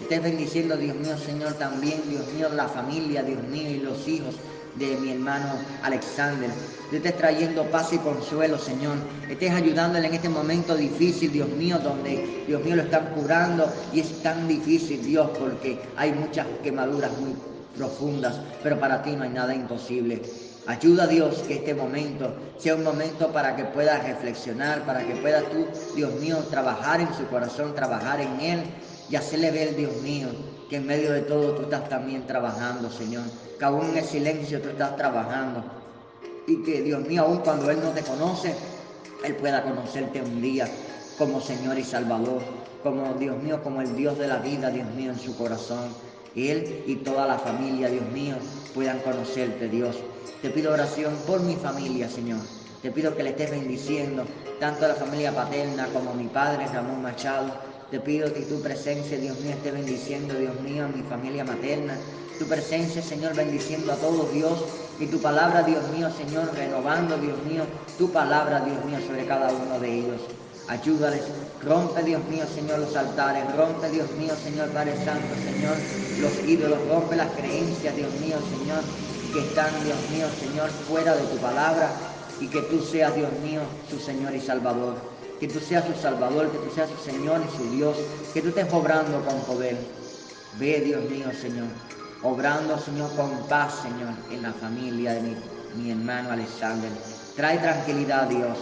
Estés 0.00 0.22
bendiciendo, 0.22 0.76
Dios 0.76 0.96
mío, 0.96 1.16
Señor, 1.18 1.54
también, 1.54 2.02
Dios 2.08 2.26
mío, 2.32 2.48
la 2.54 2.68
familia, 2.68 3.22
Dios 3.22 3.42
mío, 3.44 3.70
y 3.70 3.78
los 3.78 4.08
hijos 4.08 4.34
de 4.76 4.96
mi 4.96 5.12
hermano 5.12 5.52
Alexander. 5.82 6.50
Estés 6.90 7.16
trayendo 7.16 7.64
paz 7.64 7.92
y 7.92 7.98
consuelo, 7.98 8.58
Señor. 8.58 8.96
Estés 9.28 9.52
ayudándole 9.52 10.08
en 10.08 10.14
este 10.14 10.28
momento 10.28 10.74
difícil, 10.74 11.30
Dios 11.32 11.48
mío, 11.50 11.78
donde, 11.78 12.44
Dios 12.46 12.64
mío, 12.64 12.76
lo 12.76 12.82
están 12.82 13.12
curando 13.14 13.70
y 13.92 14.00
es 14.00 14.22
tan 14.22 14.48
difícil, 14.48 15.04
Dios, 15.04 15.30
porque 15.38 15.78
hay 15.96 16.12
muchas 16.12 16.46
quemaduras 16.62 17.12
muy 17.18 17.34
profundas, 17.76 18.40
pero 18.62 18.80
para 18.80 19.02
ti 19.02 19.12
no 19.12 19.24
hay 19.24 19.30
nada 19.30 19.54
imposible. 19.54 20.22
Ayuda 20.66 21.04
a 21.04 21.06
Dios 21.06 21.42
que 21.46 21.54
este 21.54 21.74
momento 21.74 22.34
sea 22.58 22.74
un 22.74 22.84
momento 22.84 23.32
para 23.32 23.56
que 23.56 23.64
pueda 23.64 23.98
reflexionar, 23.98 24.84
para 24.84 25.06
que 25.06 25.14
pueda 25.16 25.42
tú, 25.42 25.66
Dios 25.94 26.12
mío, 26.14 26.38
trabajar 26.50 27.00
en 27.00 27.12
su 27.14 27.26
corazón, 27.26 27.74
trabajar 27.74 28.20
en 28.20 28.40
Él 28.40 28.62
y 29.10 29.16
hacerle 29.16 29.50
ver, 29.50 29.74
Dios 29.74 29.96
mío, 30.02 30.28
que 30.68 30.76
en 30.76 30.86
medio 30.86 31.12
de 31.12 31.22
todo 31.22 31.54
tú 31.54 31.62
estás 31.62 31.88
también 31.88 32.26
trabajando, 32.26 32.90
Señor. 32.90 33.24
Que 33.58 33.64
aún 33.64 33.90
en 33.90 33.98
el 33.98 34.04
silencio 34.04 34.62
tú 34.62 34.68
estás 34.68 34.96
trabajando. 34.96 35.64
Y 36.46 36.62
que, 36.62 36.80
Dios 36.82 37.06
mío, 37.06 37.22
aún 37.22 37.38
cuando 37.38 37.70
Él 37.70 37.80
no 37.82 37.90
te 37.90 38.02
conoce, 38.02 38.54
Él 39.24 39.34
pueda 39.34 39.64
conocerte 39.64 40.22
un 40.22 40.40
día 40.40 40.68
como 41.18 41.40
Señor 41.40 41.76
y 41.76 41.84
Salvador. 41.84 42.40
Como, 42.84 43.14
Dios 43.14 43.36
mío, 43.42 43.60
como 43.64 43.82
el 43.82 43.96
Dios 43.96 44.16
de 44.16 44.28
la 44.28 44.36
vida, 44.36 44.70
Dios 44.70 44.88
mío, 44.94 45.10
en 45.10 45.18
su 45.18 45.36
corazón. 45.36 45.88
Él 46.36 46.84
y 46.86 46.94
toda 46.96 47.26
la 47.26 47.38
familia, 47.38 47.88
Dios 47.88 48.08
mío, 48.12 48.36
puedan 48.74 49.00
conocerte, 49.00 49.68
Dios. 49.68 49.96
Te 50.40 50.50
pido 50.50 50.72
oración 50.72 51.14
por 51.26 51.40
mi 51.40 51.56
familia, 51.56 52.08
Señor. 52.08 52.38
Te 52.80 52.92
pido 52.92 53.16
que 53.16 53.24
le 53.24 53.30
estés 53.30 53.50
bendiciendo 53.50 54.24
tanto 54.60 54.84
a 54.84 54.88
la 54.88 54.94
familia 54.94 55.34
paterna 55.34 55.88
como 55.92 56.10
a 56.12 56.14
mi 56.14 56.28
padre, 56.28 56.66
Ramón 56.72 57.02
Machado. 57.02 57.50
Te 57.90 57.98
pido 57.98 58.32
que 58.32 58.42
tu 58.42 58.60
presencia, 58.60 59.18
Dios 59.18 59.40
mío, 59.40 59.50
esté 59.50 59.72
bendiciendo, 59.72 60.34
Dios 60.34 60.60
mío, 60.60 60.84
a 60.84 60.88
mi 60.88 61.02
familia 61.02 61.44
materna. 61.44 61.96
Tu 62.38 62.46
presencia, 62.46 63.02
Señor, 63.02 63.34
bendiciendo 63.34 63.92
a 63.92 63.96
todos, 63.96 64.32
Dios. 64.32 64.64
Y 65.00 65.06
tu 65.06 65.18
palabra, 65.18 65.64
Dios 65.64 65.82
mío, 65.90 66.08
Señor, 66.16 66.54
renovando, 66.54 67.18
Dios 67.18 67.42
mío, 67.42 67.64
tu 67.98 68.08
palabra, 68.12 68.60
Dios 68.60 68.84
mío, 68.84 68.98
sobre 69.04 69.26
cada 69.26 69.50
uno 69.50 69.80
de 69.80 69.92
ellos. 69.92 70.20
Ayúdales, 70.68 71.22
rompe, 71.64 72.04
Dios 72.04 72.22
mío, 72.30 72.44
Señor, 72.54 72.78
los 72.78 72.94
altares, 72.94 73.44
rompe, 73.56 73.90
Dios 73.90 74.08
mío, 74.12 74.34
Señor, 74.36 74.68
Padre 74.70 74.94
Santo, 75.04 75.34
Señor, 75.34 75.76
los 76.20 76.48
ídolos, 76.48 76.86
rompe 76.86 77.16
las 77.16 77.32
creencias, 77.32 77.96
Dios 77.96 78.12
mío, 78.20 78.36
Señor, 78.56 78.84
que 79.32 79.40
están, 79.40 79.82
Dios 79.82 79.98
mío, 80.12 80.28
Señor, 80.38 80.70
fuera 80.86 81.16
de 81.16 81.24
tu 81.24 81.38
palabra 81.38 81.90
y 82.38 82.46
que 82.46 82.62
tú 82.62 82.80
seas, 82.82 83.16
Dios 83.16 83.32
mío, 83.42 83.62
su 83.90 83.98
Señor 83.98 84.32
y 84.32 84.40
Salvador. 84.40 85.09
Que 85.40 85.48
tú 85.48 85.58
seas 85.58 85.86
su 85.86 85.94
Salvador, 86.00 86.50
que 86.50 86.58
tú 86.58 86.70
seas 86.74 86.90
su 86.90 87.02
Señor 87.02 87.40
y 87.40 87.56
su 87.56 87.70
Dios, 87.70 87.96
que 88.34 88.42
tú 88.42 88.48
estés 88.48 88.70
obrando 88.72 89.24
con 89.24 89.40
poder. 89.40 89.78
Ve, 90.58 90.82
Dios 90.82 91.08
mío, 91.08 91.28
Señor, 91.32 91.68
obrando, 92.22 92.78
Señor, 92.78 93.10
con 93.16 93.30
paz, 93.48 93.80
Señor, 93.82 94.12
en 94.30 94.42
la 94.42 94.52
familia 94.52 95.14
de 95.14 95.22
mi, 95.22 95.36
mi 95.76 95.90
hermano 95.92 96.32
Alexander. 96.32 96.90
Trae 97.36 97.56
tranquilidad, 97.58 98.28
Dios, 98.28 98.58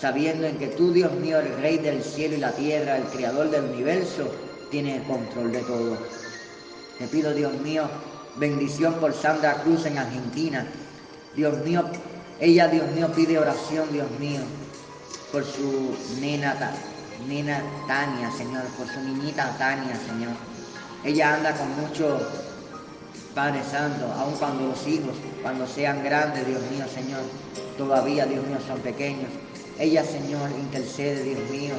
sabiendo 0.00 0.46
en 0.46 0.58
que 0.58 0.68
tú, 0.68 0.92
Dios 0.92 1.12
mío, 1.14 1.40
el 1.40 1.56
Rey 1.56 1.78
del 1.78 2.04
cielo 2.04 2.36
y 2.36 2.38
la 2.38 2.52
tierra, 2.52 2.98
el 2.98 3.04
Creador 3.04 3.50
del 3.50 3.64
universo, 3.64 4.30
tiene 4.70 4.98
el 4.98 5.02
control 5.02 5.50
de 5.50 5.60
todo. 5.62 5.98
Te 6.98 7.08
pido, 7.08 7.34
Dios 7.34 7.52
mío, 7.60 7.88
bendición 8.36 8.94
por 8.94 9.12
Sandra 9.12 9.54
Cruz 9.62 9.86
en 9.86 9.98
Argentina. 9.98 10.66
Dios 11.34 11.58
mío, 11.64 11.84
ella, 12.38 12.68
Dios 12.68 12.88
mío, 12.92 13.10
pide 13.14 13.38
oración, 13.38 13.90
Dios 13.92 14.08
mío, 14.20 14.40
por 15.32 15.44
su 15.44 15.96
nena, 16.20 16.54
nena 17.26 17.62
Tania, 17.88 18.30
Señor, 18.30 18.64
por 18.76 18.86
su 18.86 19.00
niñita 19.00 19.56
Tania, 19.58 19.96
Señor. 20.06 20.34
Ella 21.04 21.34
anda 21.34 21.52
con 21.54 21.68
mucho 21.80 22.20
Padre 23.34 23.62
Santo, 23.64 24.04
aun 24.18 24.34
cuando 24.34 24.66
los 24.66 24.86
hijos, 24.86 25.14
cuando 25.42 25.66
sean 25.66 26.04
grandes, 26.04 26.46
Dios 26.46 26.60
mío, 26.70 26.84
Señor, 26.94 27.22
todavía, 27.78 28.26
Dios 28.26 28.46
mío, 28.46 28.58
son 28.66 28.78
pequeños. 28.80 29.30
Ella, 29.78 30.04
Señor, 30.04 30.50
intercede, 30.50 31.24
Dios 31.24 31.50
mío. 31.50 31.74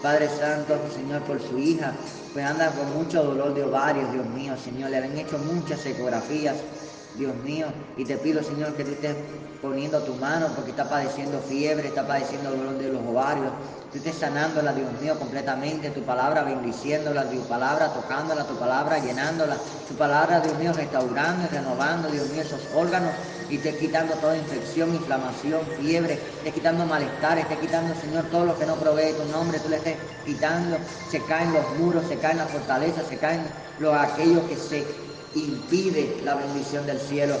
Padre 0.00 0.28
Santo, 0.28 0.78
Señor, 0.94 1.22
por 1.22 1.40
su 1.40 1.58
hija, 1.58 1.92
pues 2.32 2.44
anda 2.44 2.70
con 2.70 2.94
mucho 2.94 3.22
dolor 3.24 3.54
de 3.54 3.64
ovarios, 3.64 4.12
Dios 4.12 4.26
mío, 4.26 4.54
Señor. 4.56 4.90
Le 4.90 4.98
han 4.98 5.18
hecho 5.18 5.38
muchas 5.38 5.84
ecografías, 5.84 6.56
Dios 7.16 7.34
mío. 7.44 7.66
Y 7.96 8.04
te 8.04 8.16
pido, 8.16 8.42
Señor, 8.42 8.74
que 8.74 8.84
tú 8.84 8.92
estés 8.92 9.16
poniendo 9.62 10.00
tu 10.00 10.14
mano 10.16 10.48
porque 10.56 10.72
está 10.72 10.88
padeciendo 10.88 11.38
fiebre, 11.38 11.86
está 11.86 12.04
padeciendo 12.04 12.50
dolor 12.50 12.76
de 12.78 12.88
los 12.88 13.00
ovarios. 13.06 13.52
Tú 13.92 13.98
estés 13.98 14.16
sanándola, 14.16 14.72
Dios 14.72 14.88
mío, 15.00 15.16
completamente. 15.18 15.90
Tu 15.90 16.02
palabra 16.02 16.42
bendiciéndola, 16.42 17.30
tu 17.30 17.38
palabra 17.42 17.92
tocándola, 17.92 18.44
tu 18.44 18.56
palabra 18.56 18.98
llenándola. 18.98 19.56
Tu 19.88 19.94
palabra, 19.94 20.40
Dios 20.40 20.58
mío, 20.58 20.72
restaurando 20.72 21.44
y 21.44 21.54
renovando, 21.54 22.08
Dios 22.08 22.28
mío, 22.30 22.42
esos 22.42 22.60
órganos. 22.74 23.12
Y 23.50 23.58
te 23.58 23.76
quitando 23.76 24.14
toda 24.14 24.36
infección, 24.36 24.94
inflamación, 24.94 25.60
fiebre. 25.78 26.18
Te 26.42 26.50
quitando 26.50 26.84
malestar, 26.84 27.46
te 27.46 27.56
quitando, 27.58 27.94
Señor, 28.00 28.24
todo 28.32 28.46
lo 28.46 28.58
que 28.58 28.66
no 28.66 28.74
provee 28.74 29.12
tu 29.12 29.30
nombre. 29.30 29.60
Tú 29.60 29.68
le 29.68 29.76
estés 29.76 29.96
quitando. 30.24 30.78
Se 31.08 31.20
caen 31.20 31.52
los 31.52 31.78
muros, 31.78 32.04
se 32.08 32.16
caen 32.16 32.38
las 32.38 32.50
fortalezas, 32.50 33.06
se 33.06 33.18
caen 33.18 33.42
los, 33.78 33.94
aquellos 33.94 34.42
que 34.44 34.56
se 34.56 34.84
impide 35.34 36.20
la 36.24 36.34
bendición 36.34 36.84
del 36.86 36.98
cielo. 36.98 37.36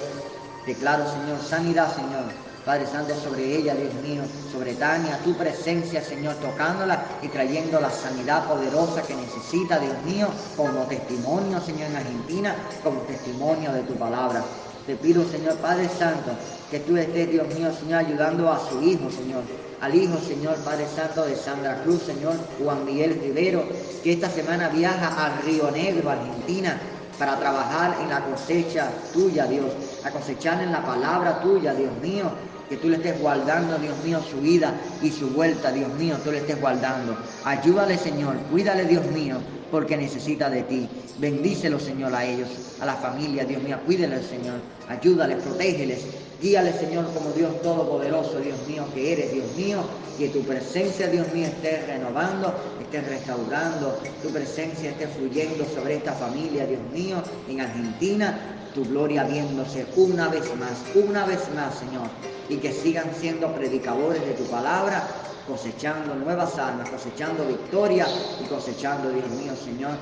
Declaro, 0.66 1.04
Señor, 1.10 1.40
sanidad, 1.40 1.94
Señor. 1.94 2.24
Padre 2.64 2.86
Santo, 2.86 3.12
sobre 3.16 3.56
ella, 3.56 3.74
Dios 3.74 3.92
mío, 3.94 4.22
sobre 4.52 4.74
Tania, 4.74 5.18
tu 5.24 5.34
presencia, 5.34 6.00
Señor, 6.00 6.36
tocándola 6.36 7.04
y 7.20 7.26
trayendo 7.26 7.80
la 7.80 7.90
sanidad 7.90 8.46
poderosa 8.46 9.02
que 9.02 9.16
necesita, 9.16 9.80
Dios 9.80 9.96
mío, 10.04 10.28
como 10.56 10.84
testimonio, 10.84 11.60
Señor, 11.60 11.90
en 11.90 11.96
Argentina, 11.96 12.54
como 12.84 13.00
testimonio 13.00 13.72
de 13.72 13.82
tu 13.82 13.94
palabra. 13.94 14.44
Te 14.86 14.94
pido, 14.94 15.28
Señor 15.28 15.56
Padre 15.56 15.88
Santo, 15.88 16.30
que 16.70 16.78
tú 16.80 16.96
estés, 16.96 17.30
Dios 17.30 17.48
mío, 17.48 17.72
Señor, 17.74 17.98
ayudando 17.98 18.52
a 18.52 18.60
su 18.68 18.80
hijo, 18.80 19.10
Señor, 19.10 19.42
al 19.80 19.94
hijo, 19.96 20.16
Señor 20.18 20.54
Padre 20.58 20.86
Santo 20.94 21.24
de 21.24 21.34
Sandra 21.34 21.82
Cruz, 21.82 22.02
Señor 22.02 22.36
Juan 22.62 22.84
Miguel 22.84 23.18
Rivero, 23.20 23.64
que 24.04 24.12
esta 24.12 24.30
semana 24.30 24.68
viaja 24.68 25.08
a 25.08 25.40
Río 25.40 25.68
Negro, 25.72 26.10
Argentina, 26.10 26.80
para 27.18 27.36
trabajar 27.38 27.96
en 28.00 28.08
la 28.08 28.20
cosecha 28.24 28.90
tuya, 29.12 29.46
Dios, 29.46 29.72
a 30.04 30.10
cosechar 30.10 30.62
en 30.62 30.72
la 30.72 30.84
palabra 30.84 31.40
tuya, 31.40 31.74
Dios 31.74 31.92
mío, 32.02 32.30
que 32.68 32.76
tú 32.76 32.88
le 32.88 32.96
estés 32.96 33.20
guardando, 33.20 33.78
Dios 33.78 33.96
mío, 34.04 34.20
su 34.30 34.40
vida 34.40 34.74
y 35.02 35.10
su 35.10 35.28
vuelta, 35.30 35.70
Dios 35.72 35.92
mío, 35.94 36.16
tú 36.24 36.30
le 36.32 36.38
estés 36.38 36.60
guardando. 36.60 37.16
Ayúdale, 37.44 37.98
Señor, 37.98 38.36
cuídale, 38.50 38.84
Dios 38.84 39.06
mío, 39.06 39.36
porque 39.70 39.96
necesita 39.96 40.48
de 40.48 40.62
ti. 40.62 40.88
Bendícelo, 41.18 41.78
Señor, 41.78 42.14
a 42.14 42.24
ellos, 42.24 42.48
a 42.80 42.86
la 42.86 42.94
familia, 42.94 43.44
Dios 43.44 43.62
mío, 43.62 43.78
cuídale, 43.84 44.22
Señor, 44.22 44.60
ayúdales, 44.88 45.42
protégeles, 45.42 46.06
Guíale, 46.42 46.72
Señor, 46.72 47.04
como 47.14 47.30
Dios 47.30 47.62
Todopoderoso, 47.62 48.40
Dios 48.40 48.58
mío, 48.66 48.84
que 48.92 49.12
eres, 49.12 49.32
Dios 49.32 49.46
mío, 49.56 49.84
que 50.18 50.28
tu 50.28 50.40
presencia, 50.40 51.06
Dios 51.06 51.32
mío, 51.32 51.46
esté 51.46 51.86
renovando, 51.86 52.52
esté 52.80 53.00
restaurando, 53.00 53.96
tu 54.24 54.28
presencia 54.30 54.90
esté 54.90 55.06
fluyendo 55.06 55.64
sobre 55.72 55.94
esta 55.94 56.12
familia, 56.14 56.66
Dios 56.66 56.80
mío, 56.92 57.22
en 57.48 57.60
Argentina, 57.60 58.36
tu 58.74 58.84
gloria 58.84 59.24
viéndose 59.24 59.86
una 59.96 60.28
vez 60.28 60.44
más, 60.56 60.82
una 60.94 61.26
vez 61.26 61.40
más, 61.54 61.78
Señor, 61.78 62.08
y 62.48 62.56
que 62.56 62.72
sigan 62.72 63.10
siendo 63.18 63.52
predicadores 63.52 64.24
de 64.24 64.32
tu 64.32 64.44
palabra, 64.44 65.06
cosechando 65.46 66.14
nuevas 66.14 66.58
almas, 66.58 66.88
cosechando 66.88 67.46
victoria 67.46 68.06
y 68.42 68.44
cosechando, 68.46 69.10
Dios 69.10 69.28
mío, 69.30 69.52
Señor, 69.62 69.92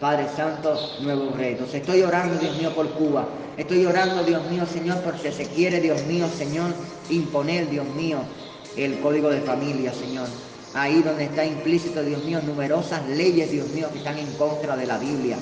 Padre 0.00 0.26
Santo, 0.34 0.78
nuevos 1.00 1.36
retos. 1.36 1.74
Estoy 1.74 2.02
orando, 2.02 2.38
Dios 2.38 2.56
mío, 2.56 2.74
por 2.74 2.88
Cuba. 2.90 3.26
Estoy 3.56 3.84
orando, 3.84 4.22
Dios 4.24 4.42
mío, 4.50 4.64
Señor, 4.66 4.98
porque 5.02 5.30
se 5.30 5.44
quiere, 5.46 5.80
Dios 5.80 6.02
mío, 6.06 6.26
Señor, 6.36 6.72
imponer, 7.10 7.68
Dios 7.68 7.86
mío, 7.88 8.18
el 8.76 8.98
código 9.00 9.28
de 9.28 9.40
familia, 9.42 9.92
Señor. 9.92 10.26
Ahí 10.72 11.02
donde 11.02 11.24
está 11.24 11.44
implícito, 11.44 12.02
Dios 12.02 12.24
mío, 12.24 12.40
numerosas 12.46 13.06
leyes, 13.08 13.50
Dios 13.50 13.68
mío, 13.70 13.88
que 13.92 13.98
están 13.98 14.18
en 14.18 14.32
contra 14.34 14.76
de 14.76 14.86
la 14.86 14.98
Biblia 14.98 15.36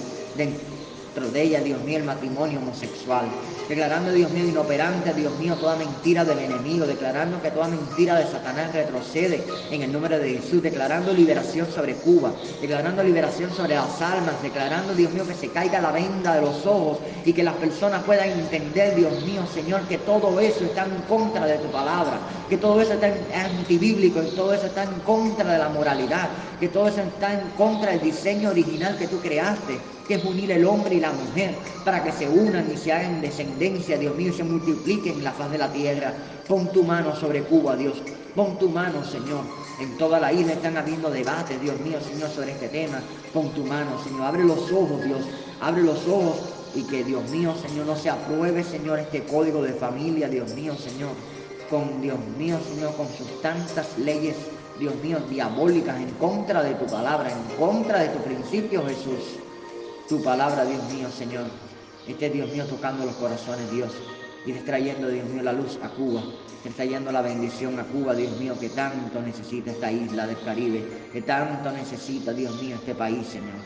ella, 1.34 1.60
Dios 1.60 1.82
mío, 1.82 1.98
el 1.98 2.04
matrimonio 2.04 2.58
homosexual. 2.58 3.26
Declarando, 3.68 4.12
Dios 4.12 4.30
mío, 4.30 4.46
inoperante, 4.46 5.12
Dios 5.12 5.38
mío, 5.38 5.54
toda 5.56 5.76
mentira 5.76 6.24
del 6.24 6.38
enemigo. 6.38 6.86
Declarando 6.86 7.42
que 7.42 7.50
toda 7.50 7.68
mentira 7.68 8.16
de 8.16 8.26
Satanás 8.26 8.72
retrocede 8.72 9.44
en 9.70 9.82
el 9.82 9.92
nombre 9.92 10.18
de 10.18 10.38
Jesús. 10.38 10.62
Declarando 10.62 11.12
liberación 11.12 11.66
sobre 11.70 11.94
Cuba. 11.94 12.32
Declarando 12.60 13.02
liberación 13.02 13.52
sobre 13.52 13.74
las 13.74 14.00
almas. 14.00 14.40
Declarando, 14.42 14.94
Dios 14.94 15.12
mío, 15.12 15.26
que 15.26 15.34
se 15.34 15.48
caiga 15.48 15.80
la 15.80 15.92
venda 15.92 16.34
de 16.34 16.42
los 16.42 16.64
ojos 16.66 16.98
y 17.24 17.32
que 17.32 17.42
las 17.42 17.54
personas 17.54 18.02
puedan 18.04 18.30
entender, 18.30 18.94
Dios 18.94 19.22
mío, 19.22 19.42
Señor, 19.52 19.82
que 19.82 19.98
todo 19.98 20.40
eso 20.40 20.64
está 20.64 20.84
en 20.84 21.02
contra 21.08 21.46
de 21.46 21.58
tu 21.58 21.68
palabra. 21.70 22.18
Que 22.48 22.56
todo 22.56 22.80
eso 22.80 22.94
está 22.94 23.12
antibíblico 23.34 24.22
y 24.22 24.30
todo 24.34 24.54
eso 24.54 24.66
está 24.66 24.84
en 24.84 25.00
contra 25.00 25.52
de 25.52 25.58
la 25.58 25.68
moralidad. 25.68 26.28
Que 26.58 26.68
todo 26.68 26.88
eso 26.88 27.02
está 27.02 27.34
en 27.34 27.50
contra 27.50 27.90
del 27.90 28.00
diseño 28.00 28.50
original 28.50 28.96
que 28.96 29.06
tú 29.06 29.18
creaste 29.20 29.78
que 30.08 30.14
es 30.14 30.24
unir 30.24 30.50
el 30.50 30.64
hombre 30.64 30.94
y 30.94 31.00
la 31.00 31.12
mujer 31.12 31.54
para 31.84 32.02
que 32.02 32.10
se 32.12 32.26
unan 32.26 32.66
y 32.72 32.78
se 32.78 32.92
hagan 32.92 33.20
descendencia, 33.20 33.98
Dios 33.98 34.16
mío, 34.16 34.30
y 34.30 34.36
se 34.36 34.42
multipliquen 34.42 35.18
en 35.18 35.24
la 35.24 35.32
faz 35.32 35.50
de 35.52 35.58
la 35.58 35.70
tierra. 35.70 36.14
Pon 36.48 36.72
tu 36.72 36.82
mano 36.82 37.14
sobre 37.14 37.42
Cuba, 37.42 37.76
Dios. 37.76 37.98
Pon 38.34 38.58
tu 38.58 38.70
mano, 38.70 39.04
Señor. 39.04 39.44
En 39.78 39.98
toda 39.98 40.18
la 40.18 40.32
isla 40.32 40.54
están 40.54 40.78
habiendo 40.78 41.10
debates, 41.10 41.60
Dios 41.60 41.78
mío, 41.80 41.98
Señor, 42.00 42.30
sobre 42.30 42.52
este 42.52 42.68
tema. 42.68 43.00
Pon 43.34 43.50
tu 43.50 43.64
mano, 43.64 44.02
Señor. 44.02 44.22
Abre 44.22 44.44
los 44.44 44.72
ojos, 44.72 45.04
Dios. 45.04 45.20
Abre 45.60 45.82
los 45.82 46.08
ojos 46.08 46.38
y 46.74 46.82
que 46.84 47.04
Dios 47.04 47.28
mío, 47.28 47.54
Señor, 47.54 47.86
no 47.86 47.96
se 47.96 48.08
apruebe, 48.08 48.64
Señor, 48.64 48.98
este 48.98 49.24
código 49.24 49.62
de 49.62 49.74
familia, 49.74 50.28
Dios 50.28 50.54
mío, 50.54 50.74
Señor, 50.76 51.10
con 51.68 52.00
Dios 52.00 52.18
mío, 52.38 52.58
Señor, 52.66 52.94
con 52.96 53.08
sus 53.08 53.40
tantas 53.42 53.98
leyes, 53.98 54.36
Dios 54.78 54.94
mío, 55.02 55.18
diabólicas 55.28 55.96
en 56.00 56.10
contra 56.12 56.62
de 56.62 56.74
tu 56.74 56.86
palabra, 56.86 57.30
en 57.30 57.56
contra 57.58 58.00
de 58.00 58.08
tu 58.08 58.18
principio, 58.20 58.86
Jesús. 58.86 59.38
Tu 60.08 60.22
palabra, 60.22 60.64
Dios 60.64 60.82
mío, 60.90 61.10
Señor, 61.10 61.44
esté 62.06 62.30
Dios 62.30 62.50
mío 62.50 62.64
tocando 62.64 63.04
los 63.04 63.14
corazones, 63.16 63.70
Dios, 63.70 63.92
y 64.46 64.52
trayendo, 64.52 65.08
Dios 65.08 65.28
mío, 65.28 65.42
la 65.42 65.52
luz 65.52 65.78
a 65.82 65.90
Cuba, 65.90 66.22
trayendo 66.74 67.12
la 67.12 67.20
bendición 67.20 67.78
a 67.78 67.84
Cuba, 67.84 68.14
Dios 68.14 68.34
mío, 68.38 68.54
que 68.58 68.70
tanto 68.70 69.20
necesita 69.20 69.70
esta 69.70 69.92
isla 69.92 70.26
del 70.26 70.40
Caribe, 70.40 70.82
que 71.12 71.20
tanto 71.20 71.70
necesita, 71.72 72.32
Dios 72.32 72.58
mío, 72.62 72.76
este 72.76 72.94
país, 72.94 73.26
Señor. 73.26 73.56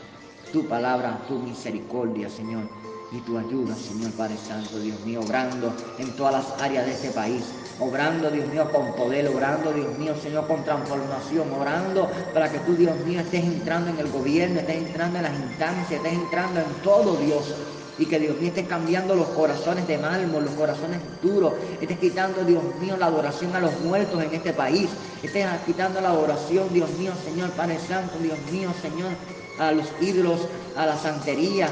Tu 0.51 0.67
palabra, 0.67 1.21
tu 1.29 1.39
misericordia, 1.39 2.29
Señor, 2.29 2.67
y 3.13 3.19
tu 3.19 3.37
ayuda, 3.37 3.73
Señor 3.77 4.11
Padre 4.11 4.37
Santo, 4.37 4.79
Dios 4.79 4.99
mío, 5.05 5.21
obrando 5.21 5.73
en 5.97 6.13
todas 6.17 6.33
las 6.33 6.61
áreas 6.61 6.85
de 6.85 6.91
este 6.91 7.11
país, 7.11 7.53
obrando, 7.79 8.29
Dios 8.29 8.47
mío, 8.47 8.69
con 8.71 8.93
poder, 8.93 9.27
obrando, 9.27 9.71
Dios 9.73 9.97
mío, 9.97 10.13
Señor, 10.21 10.47
con 10.47 10.63
transformación, 10.63 11.51
orando 11.53 12.09
para 12.33 12.51
que 12.51 12.59
tú, 12.59 12.75
Dios 12.75 12.95
mío, 13.05 13.21
estés 13.21 13.43
entrando 13.43 13.89
en 13.89 13.99
el 13.99 14.11
gobierno, 14.11 14.59
estés 14.59 14.77
entrando 14.77 15.17
en 15.17 15.23
las 15.23 15.33
instancias, 15.33 15.91
estés 15.91 16.13
entrando 16.13 16.59
en 16.59 16.65
todo, 16.83 17.15
Dios, 17.17 17.53
y 17.97 18.05
que 18.05 18.19
Dios 18.19 18.37
mío 18.39 18.49
esté 18.49 18.65
cambiando 18.65 19.15
los 19.15 19.27
corazones 19.29 19.87
de 19.87 19.97
mármol, 19.97 20.45
los 20.45 20.53
corazones 20.53 20.99
duros. 21.21 21.53
Esté 21.79 21.95
quitando, 21.97 22.43
Dios 22.43 22.63
mío, 22.81 22.97
la 22.97 23.05
adoración 23.07 23.55
a 23.55 23.59
los 23.59 23.79
muertos 23.81 24.21
en 24.23 24.33
este 24.33 24.53
país. 24.53 24.89
Esté 25.21 25.45
quitando 25.65 26.01
la 26.01 26.09
adoración, 26.09 26.73
Dios 26.73 26.89
mío, 26.97 27.11
Señor 27.23 27.51
Padre 27.51 27.77
Santo, 27.87 28.17
Dios 28.19 28.37
mío, 28.51 28.71
Señor, 28.81 29.11
a 29.59 29.71
los 29.71 29.85
ídolos, 30.01 30.39
a 30.75 30.87
la 30.87 30.97
santería, 30.97 31.67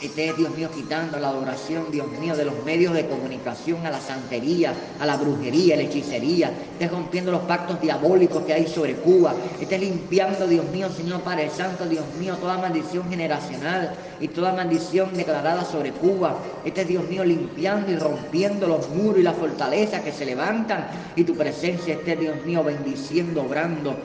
esté, 0.00 0.32
Dios 0.32 0.54
mío, 0.56 0.70
quitando 0.74 1.18
la 1.18 1.28
adoración, 1.28 1.90
Dios 1.90 2.06
mío, 2.20 2.36
de 2.36 2.44
los 2.44 2.64
medios 2.64 2.94
de 2.94 3.06
comunicación 3.06 3.84
a 3.86 3.90
la 3.90 4.00
santería, 4.00 4.72
a 5.00 5.06
la 5.06 5.16
brujería, 5.16 5.74
a 5.74 5.78
la 5.78 5.84
hechicería. 5.84 6.50
Esté 6.72 6.88
rompiendo 6.88 7.32
los 7.32 7.42
pactos 7.42 7.80
diabólicos 7.80 8.42
que 8.44 8.54
hay 8.54 8.66
sobre 8.66 8.94
Cuba. 8.94 9.34
Esté 9.60 9.78
limpiando, 9.78 10.46
Dios 10.46 10.64
mío, 10.70 10.88
Señor 10.90 11.20
Padre 11.22 11.50
Santo, 11.50 11.86
Dios 11.86 12.04
mío, 12.18 12.36
toda 12.36 12.58
maldición 12.58 13.08
generacional 13.08 13.94
y 14.20 14.28
toda 14.28 14.52
maldición 14.52 15.14
declarada 15.14 15.64
sobre 15.64 15.92
Cuba. 15.92 16.36
Esté, 16.64 16.84
Dios 16.84 17.08
mío, 17.08 17.24
limpiando 17.24 17.90
y 17.90 17.96
rompiendo 17.96 18.66
los 18.66 18.88
muros 18.90 19.18
y 19.18 19.22
las 19.22 19.36
fortalezas 19.36 20.02
que 20.02 20.12
se 20.12 20.24
levantan. 20.24 20.86
Y 21.16 21.24
tu 21.24 21.34
presencia 21.34 21.94
esté, 21.94 22.16
Dios 22.16 22.44
mío, 22.44 22.62
bendiciendo, 22.62 23.42
obrando 23.42 23.96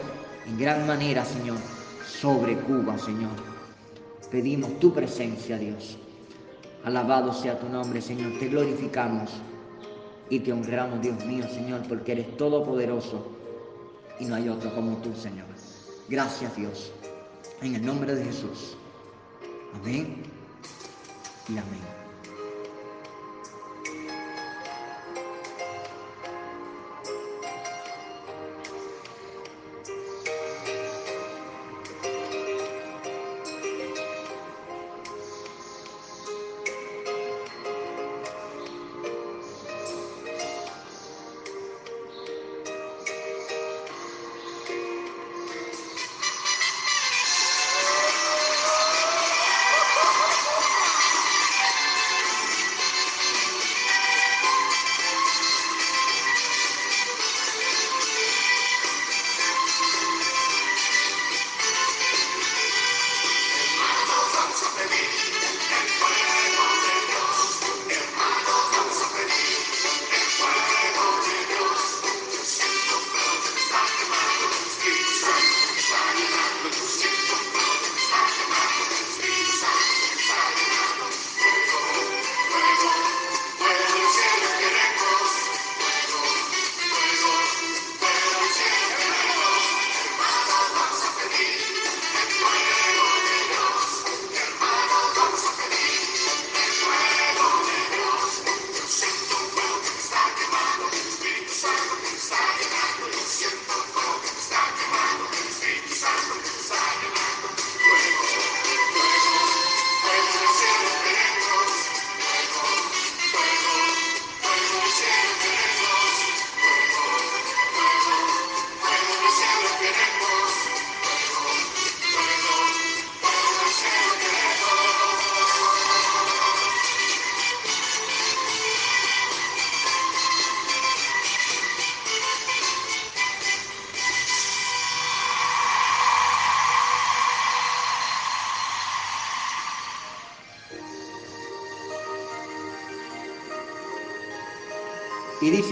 en 0.47 0.57
gran 0.57 0.85
manera, 0.87 1.23
Señor, 1.23 1.57
sobre 2.05 2.55
Cuba, 2.55 2.97
Señor 2.97 3.53
pedimos 4.34 4.79
tu 4.79 4.91
presencia, 4.91 5.59
Dios. 5.59 5.95
Alabado 6.84 7.31
sea 7.31 7.59
tu 7.59 7.69
nombre, 7.69 8.01
Señor. 8.01 8.31
Te 8.39 8.47
glorificamos 8.47 9.29
y 10.27 10.39
te 10.39 10.51
honramos, 10.51 11.03
Dios 11.03 11.23
mío, 11.23 11.47
Señor, 11.47 11.81
porque 11.88 12.13
eres 12.13 12.36
todopoderoso 12.36 13.27
y 14.19 14.25
no 14.25 14.34
hay 14.34 14.49
otro 14.49 14.73
como 14.73 14.97
tú, 14.97 15.13
Señor. 15.13 15.45
Gracias, 16.09 16.55
Dios. 16.55 16.91
En 17.61 17.75
el 17.75 17.86
nombre 17.86 18.15
de 18.15 18.25
Jesús. 18.25 18.75
Amén 19.75 20.23
y 21.47 21.51
amén. 21.51 22.03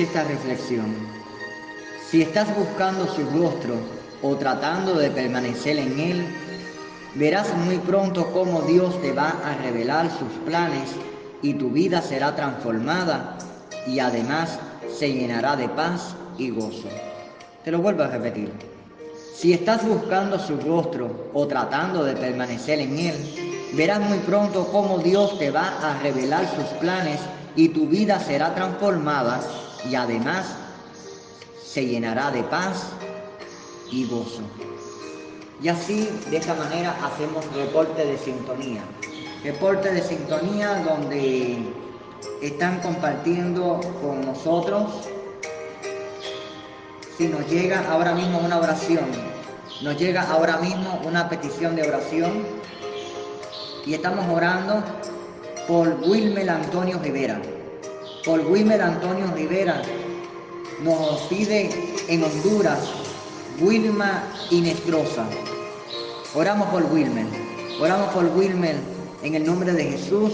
Esta 0.02 0.24
reflexión, 0.24 0.96
si 2.10 2.24
estás 2.24 2.56
buscando 2.56 3.08
su 3.08 3.24
rostro 3.30 3.76
o 4.24 4.36
tratando 4.36 4.96
de 4.96 5.12
permanecer 5.12 5.78
en 5.78 6.00
él, 6.00 6.26
verás 7.16 7.56
muy 7.56 7.78
pronto 7.78 8.32
cómo 8.34 8.62
Dios 8.64 9.00
te 9.02 9.12
va 9.12 9.30
a 9.30 9.56
revelar 9.62 10.10
sus 10.10 10.30
planes 10.46 10.90
y 11.42 11.54
tu 11.54 11.70
vida 11.70 12.02
será 12.02 12.36
transformada 12.36 13.38
y 13.86 14.00
además 14.00 14.58
se 14.98 15.14
llenará 15.14 15.56
de 15.56 15.70
paz 15.70 16.16
y 16.38 16.50
gozo. 16.50 16.90
Te 17.64 17.72
lo 17.72 17.80
vuelvo 17.80 18.04
a 18.04 18.08
repetir. 18.08 18.52
Si 19.36 19.54
estás 19.54 19.88
buscando 19.88 20.40
su 20.40 20.58
rostro 20.58 21.30
o 21.34 21.48
tratando 21.48 22.04
de 22.04 22.16
permanecer 22.16 22.80
en 22.80 22.98
él, 22.98 23.72
verás 23.74 24.00
muy 24.00 24.18
pronto 24.20 24.68
cómo 24.72 24.98
Dios 24.98 25.38
te 25.38 25.52
va 25.52 25.68
a 25.82 26.00
revelar 26.02 26.48
sus 26.56 26.66
planes 26.80 27.20
y 27.56 27.70
tu 27.70 27.88
vida 27.88 28.20
será 28.20 28.56
transformada 28.56 29.42
y 29.90 29.96
además 29.96 30.46
se 31.64 31.86
llenará 31.86 32.32
de 32.32 32.44
paz 32.44 32.88
y 33.90 34.06
gozo. 34.06 34.42
Y 35.62 35.70
así, 35.70 36.10
de 36.30 36.38
esta 36.38 36.56
manera, 36.56 36.96
hacemos 37.04 37.46
reporte 37.54 38.06
de 38.06 38.18
sintonía. 38.18 38.82
Reporte 39.44 39.92
de 39.92 40.02
sintonía 40.02 40.84
donde 40.84 41.60
están 42.42 42.80
compartiendo 42.80 43.80
con 44.02 44.26
nosotros. 44.26 45.08
Si 47.18 47.28
nos 47.28 47.48
llega 47.48 47.88
ahora 47.92 48.16
mismo 48.16 48.40
una 48.40 48.58
oración, 48.58 49.06
nos 49.82 49.98
llega 49.98 50.24
ahora 50.24 50.58
mismo 50.58 51.02
una 51.06 51.30
petición 51.30 51.76
de 51.76 51.88
oración 51.88 52.44
y 53.86 53.94
estamos 53.94 54.26
orando 54.30 54.84
por 55.68 56.00
Wilmer 56.02 56.50
Antonio 56.50 57.00
Rivera 57.00 57.40
por 58.26 58.40
Wilmer 58.42 58.82
Antonio 58.82 59.26
Rivera. 59.34 59.82
Nos 60.84 61.22
pide 61.22 61.70
en 62.08 62.24
Honduras 62.24 62.80
Wilma 63.60 64.24
Inestrosa. 64.50 65.26
Oramos 66.34 66.70
por 66.70 66.84
Wilmer. 66.86 67.26
Oramos 67.80 68.14
por 68.14 68.26
Wilmer 68.36 68.76
en 69.24 69.36
el 69.36 69.46
nombre 69.46 69.74
de 69.74 69.86
Jesús 69.86 70.34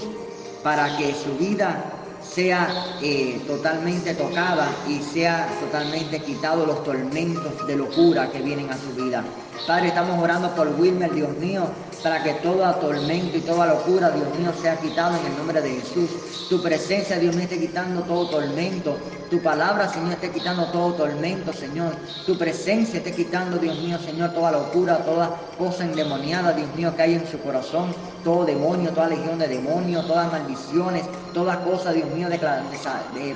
para 0.64 0.98
que 0.98 1.14
su 1.14 1.38
vida 1.38 1.94
sea 2.22 2.98
eh, 3.02 3.42
totalmente 3.48 4.14
tocada 4.14 4.70
y 4.88 5.00
sea 5.00 5.48
totalmente 5.60 6.20
quitado 6.20 6.66
los 6.66 6.84
tormentos 6.84 7.66
de 7.68 7.76
locura 7.76 8.30
que 8.32 8.40
vienen 8.40 8.70
a 8.70 8.78
su 8.78 8.94
vida. 9.02 9.24
Padre, 9.66 9.88
estamos 9.90 10.22
orando 10.22 10.50
por 10.52 10.68
Wilmer, 10.80 11.14
Dios 11.14 11.30
mío, 11.38 11.64
para 12.04 12.24
que 12.24 12.34
todo 12.36 12.74
tormento 12.76 13.38
y 13.38 13.42
toda 13.42 13.66
locura, 13.66 14.12
Dios 14.12 14.28
mío, 14.40 14.52
sea 14.62 14.78
quitado 14.78 15.18
en 15.18 15.26
el 15.26 15.38
nombre 15.38 15.62
de 15.62 15.82
Jesús. 15.82 16.10
Tu 16.50 16.62
presencia, 16.62 17.20
Dios 17.20 17.36
mío, 17.36 17.44
esté 17.44 17.60
quitando 17.60 18.02
todo 18.04 18.28
tormento. 18.28 18.98
Tu 19.30 19.42
palabra, 19.42 19.90
Señor, 19.90 20.14
esté 20.14 20.32
quitando 20.32 20.66
todo 20.68 20.94
tormento, 20.94 21.52
Señor. 21.52 21.94
Tu 22.26 22.38
presencia 22.38 23.00
esté 23.00 23.12
quitando, 23.14 23.58
Dios 23.58 23.78
mío, 23.80 23.98
Señor, 24.00 24.32
toda 24.32 24.52
locura, 24.52 25.00
toda 25.00 25.36
cosa 25.58 25.84
endemoniada, 25.84 26.54
Dios 26.54 26.70
mío, 26.76 26.96
que 26.96 27.02
hay 27.02 27.16
en 27.16 27.28
su 27.28 27.40
corazón. 27.40 27.94
Todo 28.24 28.46
demonio, 28.46 28.92
toda 28.92 29.08
legión 29.08 29.40
de 29.40 29.48
demonios, 29.48 30.08
todas 30.08 30.32
maldiciones, 30.32 31.04
toda 31.34 31.60
cosa, 31.64 31.92
Dios 31.92 32.10
mío, 32.12 32.30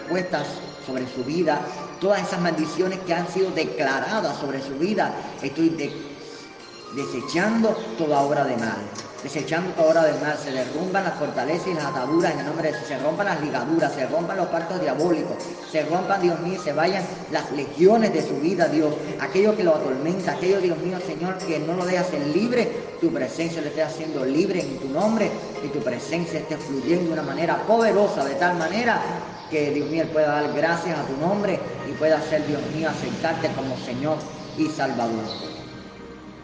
puestas 0.08 0.48
sobre 0.86 1.08
su 1.14 1.24
vida, 1.24 1.62
todas 2.00 2.22
esas 2.22 2.42
maldiciones 2.42 3.00
que 3.00 3.14
han 3.14 3.28
sido 3.28 3.52
declaradas 3.52 4.38
sobre 4.38 4.62
su 4.62 4.78
vida. 4.78 5.14
Estoy 5.42 5.70
de 5.70 6.11
desechando 6.96 7.70
toda 7.98 8.22
obra 8.22 8.46
de 8.46 8.58
mal. 8.58 8.78
Desechando 9.24 9.72
toda 9.74 9.90
obra 9.92 10.04
de 10.06 10.20
mal, 10.20 10.36
se 10.44 10.52
derrumban 10.52 11.04
las 11.04 11.14
fortalezas 11.14 11.68
y 11.68 11.74
las 11.76 11.86
ataduras 11.86 12.34
en 12.34 12.40
el 12.40 12.46
nombre 12.48 12.72
de 12.72 12.80
se 12.86 12.98
rompan 12.98 13.28
las 13.28 13.40
ligaduras, 13.40 13.94
se 13.94 14.08
rompan 14.08 14.38
los 14.38 14.48
pactos 14.48 14.82
diabólicos, 14.82 15.38
se 15.72 15.84
rompan, 15.84 16.22
Dios 16.22 16.40
mío, 16.40 16.60
se 16.60 16.74
vayan 16.74 17.04
las 17.32 17.52
legiones 17.52 18.12
de 18.14 18.28
su 18.28 18.36
vida, 18.38 18.68
Dios. 18.68 18.92
Aquello 19.20 19.56
que 19.56 19.64
lo 19.64 19.76
atormenta, 19.76 20.32
aquello, 20.32 20.60
Dios 20.60 20.78
mío, 20.80 20.98
Señor, 21.06 21.38
que 21.38 21.60
no 21.60 21.76
lo 21.76 21.86
deja 21.86 22.04
ser 22.04 22.26
libre, 22.28 22.72
tu 23.00 23.12
presencia 23.14 23.62
le 23.62 23.68
esté 23.68 23.84
haciendo 23.84 24.26
libre 24.26 24.62
en 24.62 24.80
tu 24.80 24.90
nombre 24.90 25.30
y 25.64 25.68
tu 25.68 25.80
presencia 25.80 26.40
esté 26.40 26.58
fluyendo 26.58 27.06
de 27.06 27.14
una 27.14 27.22
manera 27.24 27.58
poderosa, 27.68 28.26
de 28.26 28.36
tal 28.36 28.58
manera 28.58 29.00
que, 29.52 29.70
Dios 29.70 29.88
mío, 29.88 30.06
pueda 30.12 30.42
dar 30.42 30.52
gracias 30.54 30.98
a 30.98 31.04
tu 31.04 31.16
nombre 31.18 31.60
y 31.88 31.92
pueda 31.94 32.20
ser, 32.24 32.48
Dios 32.48 32.62
mío, 32.74 32.90
aceptarte 32.90 33.50
como 33.50 33.78
Señor 33.78 34.18
y 34.58 34.68
Salvador. 34.68 35.61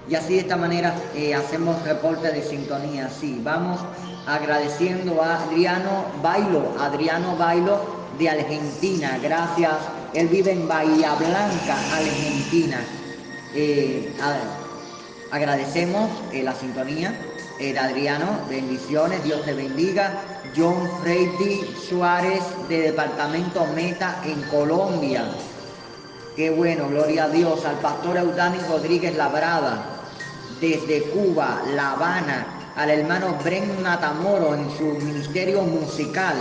Y 0.10 0.16
así 0.16 0.36
de 0.36 0.40
esta 0.40 0.56
manera 0.56 0.96
eh, 1.16 1.36
hacemos 1.36 1.82
reporte 1.84 2.32
de 2.32 2.42
sintonía. 2.42 3.10
Sí, 3.10 3.42
vamos 3.44 3.80
agradeciendo 4.26 5.22
a 5.22 5.44
Adriano 5.44 6.06
Bailo, 6.22 6.76
Adriano 6.80 7.36
Bailo 7.36 7.82
de 8.18 8.30
Argentina. 8.30 9.20
Gracias. 9.22 9.74
Él 10.14 10.30
vive 10.30 10.52
en 10.52 10.68
Bahía 10.68 11.14
Blanca, 11.16 11.78
Argentina. 11.94 12.80
Eh, 13.54 14.14
agradecemos 15.32 16.10
eh, 16.32 16.42
la 16.42 16.56
sintonía 16.56 17.14
de 17.60 17.78
Adriano. 17.78 18.40
Bendiciones, 18.50 19.22
Dios 19.26 19.44
te 19.44 19.54
bendiga. 19.54 20.22
John 20.56 20.90
Freddy 21.02 21.76
Suárez 21.90 22.42
de 22.70 22.82
Departamento 22.82 23.66
Meta 23.76 24.22
en 24.26 24.42
Colombia. 24.44 25.26
Qué 26.38 26.50
bueno, 26.50 26.88
gloria 26.88 27.26
a 27.26 27.30
Dios. 27.30 27.66
Al 27.66 27.76
pastor 27.80 28.18
Eudani 28.18 28.60
Rodríguez 28.70 29.16
Labrada 29.18 29.97
desde 30.60 31.04
Cuba, 31.04 31.62
La 31.76 31.92
Habana, 31.92 32.74
al 32.76 32.90
hermano 32.90 33.38
Bren 33.44 33.82
Natamoro 33.82 34.54
en 34.54 34.70
su 34.78 34.86
ministerio 35.04 35.62
musical 35.62 36.36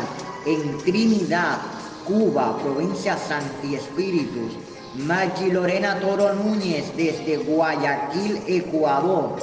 en 0.46 0.78
Trinidad, 0.78 1.58
Cuba, 2.06 2.56
provincia 2.58 3.16
Santi 3.16 3.74
Espíritus, 3.74 4.52
Maggi 4.94 5.50
Lorena 5.50 5.98
Toro 6.00 6.32
Núñez 6.34 6.96
desde 6.96 7.38
Guayaquil, 7.38 8.42
Ecuador, 8.46 9.36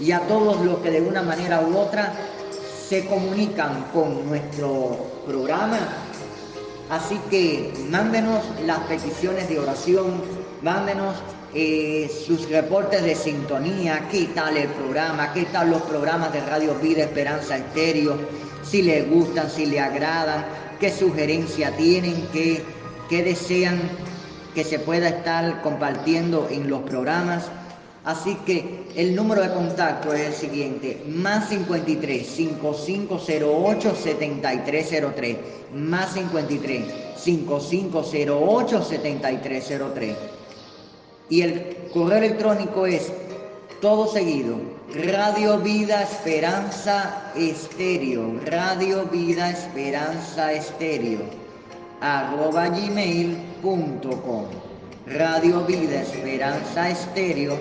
y 0.00 0.12
a 0.12 0.20
todos 0.20 0.60
los 0.64 0.78
que 0.78 0.90
de 0.90 1.00
una 1.00 1.22
manera 1.22 1.60
u 1.60 1.76
otra 1.76 2.14
se 2.88 3.06
comunican 3.06 3.84
con 3.92 4.26
nuestro 4.28 4.96
programa. 5.26 5.78
Así 6.88 7.20
que 7.28 7.74
mándenos 7.90 8.42
las 8.64 8.78
peticiones 8.80 9.48
de 9.48 9.58
oración, 9.58 10.22
mándenos 10.62 11.16
eh, 11.54 12.10
sus 12.26 12.48
reportes 12.50 13.02
de 13.02 13.14
sintonía, 13.14 14.06
qué 14.10 14.26
tal 14.34 14.56
el 14.56 14.68
programa, 14.68 15.32
qué 15.32 15.44
tal 15.46 15.70
los 15.70 15.82
programas 15.82 16.32
de 16.32 16.40
Radio 16.40 16.74
Vida 16.74 17.04
Esperanza 17.04 17.56
Estéreo, 17.56 18.18
si 18.62 18.82
les 18.82 19.08
gustan, 19.08 19.50
si 19.50 19.64
les 19.64 19.80
agradan, 19.80 20.44
qué 20.78 20.92
sugerencia 20.92 21.74
tienen, 21.76 22.28
qué, 22.32 22.62
qué 23.08 23.22
desean 23.22 23.80
que 24.54 24.62
se 24.62 24.78
pueda 24.78 25.08
estar 25.08 25.62
compartiendo 25.62 26.48
en 26.50 26.68
los 26.68 26.82
programas. 26.82 27.44
Así 28.04 28.36
que 28.46 28.84
el 28.96 29.14
número 29.14 29.42
de 29.42 29.52
contacto 29.52 30.12
es 30.12 30.26
el 30.26 30.32
siguiente, 30.34 31.02
más 31.08 31.48
53 31.48 32.26
5508 32.26 33.94
7303, 33.94 35.36
más 35.74 36.12
53 36.12 36.84
5508 37.16 38.82
7303. 38.82 40.16
Y 41.30 41.42
el 41.42 41.76
correo 41.92 42.18
electrónico 42.18 42.86
es 42.86 43.12
todo 43.80 44.06
seguido, 44.06 44.56
Radio 44.94 45.58
Vida 45.58 46.02
Esperanza 46.02 47.30
Estéreo, 47.36 48.40
Radio 48.46 49.04
Vida 49.06 49.50
Esperanza 49.50 50.52
Estéreo, 50.52 51.20
arroba 52.00 52.68
gmail.com, 52.68 54.46
Radio 55.06 55.60
Vida 55.66 56.00
Esperanza 56.00 56.88
Estéreo, 56.90 57.56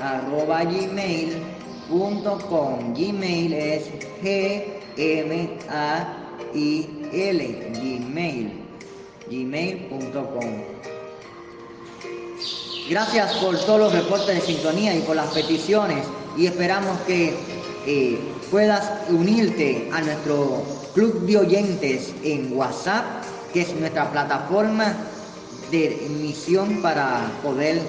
arroba 0.00 0.64
gmail.com, 0.64 1.34
Gmail 2.94 3.54
es 3.54 3.90
G-M-A-I-L, 4.22 5.56
Gmail, 7.74 8.52
gmail.com. 9.30 10.95
Gracias 12.88 13.34
por 13.38 13.58
todos 13.58 13.80
los 13.80 13.92
reportes 13.92 14.32
de 14.36 14.40
sintonía 14.40 14.94
y 14.94 15.00
por 15.00 15.16
las 15.16 15.32
peticiones 15.34 16.06
y 16.36 16.46
esperamos 16.46 16.96
que 17.00 17.34
eh, 17.84 18.16
puedas 18.48 18.92
unirte 19.08 19.90
a 19.92 20.00
nuestro 20.02 20.62
club 20.94 21.26
de 21.26 21.36
oyentes 21.36 22.14
en 22.22 22.56
WhatsApp, 22.56 23.04
que 23.52 23.62
es 23.62 23.74
nuestra 23.74 24.12
plataforma 24.12 24.94
de 25.72 26.06
emisión 26.06 26.80
para 26.80 27.28
poder 27.42 27.82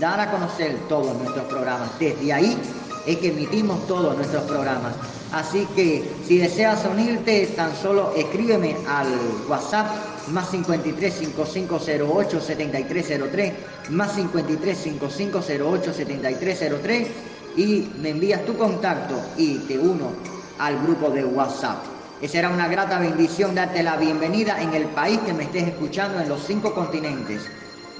dar 0.00 0.18
a 0.18 0.32
conocer 0.32 0.76
todos 0.88 1.16
nuestros 1.18 1.44
programas. 1.44 1.96
Desde 2.00 2.32
ahí 2.32 2.58
es 3.06 3.18
que 3.18 3.28
emitimos 3.28 3.86
todos 3.86 4.16
nuestros 4.16 4.42
programas. 4.42 4.92
Así 5.30 5.68
que 5.76 6.04
si 6.26 6.38
deseas 6.38 6.84
unirte, 6.84 7.46
tan 7.54 7.76
solo 7.76 8.12
escríbeme 8.16 8.74
al 8.88 9.06
WhatsApp 9.48 10.15
más 10.28 10.50
53 10.50 11.14
5508 11.14 12.40
7303, 12.40 13.52
más 13.90 14.14
53 14.14 14.78
5508 14.78 15.92
7303 15.92 17.08
y 17.56 17.88
me 18.00 18.10
envías 18.10 18.44
tu 18.44 18.56
contacto 18.56 19.20
y 19.36 19.58
te 19.60 19.78
uno 19.78 20.10
al 20.58 20.80
grupo 20.82 21.10
de 21.10 21.24
WhatsApp. 21.24 21.78
Será 22.26 22.48
una 22.48 22.66
grata 22.66 22.98
bendición 22.98 23.54
darte 23.54 23.82
la 23.82 23.96
bienvenida 23.96 24.60
en 24.60 24.74
el 24.74 24.84
país 24.86 25.18
que 25.26 25.32
me 25.32 25.44
estés 25.44 25.68
escuchando 25.68 26.18
en 26.20 26.28
los 26.28 26.44
cinco 26.44 26.74
continentes. 26.74 27.42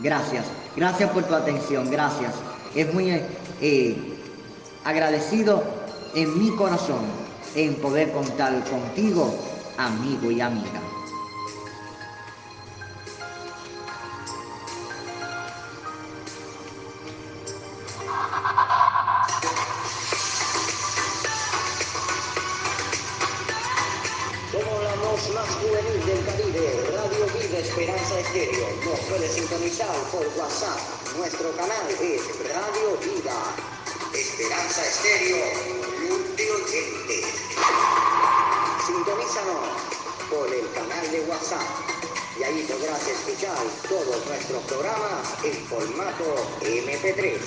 Gracias, 0.03 0.45
gracias 0.75 1.11
por 1.11 1.25
tu 1.25 1.35
atención, 1.35 1.91
gracias. 1.91 2.33
Es 2.75 2.93
muy 2.93 3.23
eh, 3.61 3.97
agradecido 4.85 5.63
en 6.15 6.39
mi 6.39 6.51
corazón 6.57 7.05
en 7.55 7.75
poder 7.77 8.13
contar 8.13 8.53
contigo, 8.65 9.35
amigo 9.79 10.31
y 10.31 10.41
amiga. 10.41 10.86
Programas 44.67 45.45
en 45.45 45.55
formato 45.67 46.25
MP3. 46.63 47.39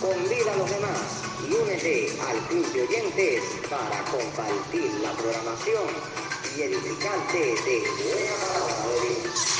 Convida 0.00 0.52
a 0.52 0.56
los 0.56 0.70
demás 0.70 1.22
y 1.48 1.54
únete 1.54 2.18
al 2.28 2.38
club 2.48 2.66
de 2.72 2.82
oyentes 2.82 3.42
para 3.70 4.04
compartir 4.10 4.90
la 5.02 5.12
programación 5.12 5.88
y 6.56 6.62
edificante 6.62 7.38
de 7.38 7.54
de 7.64 7.80
Dios. 7.80 9.53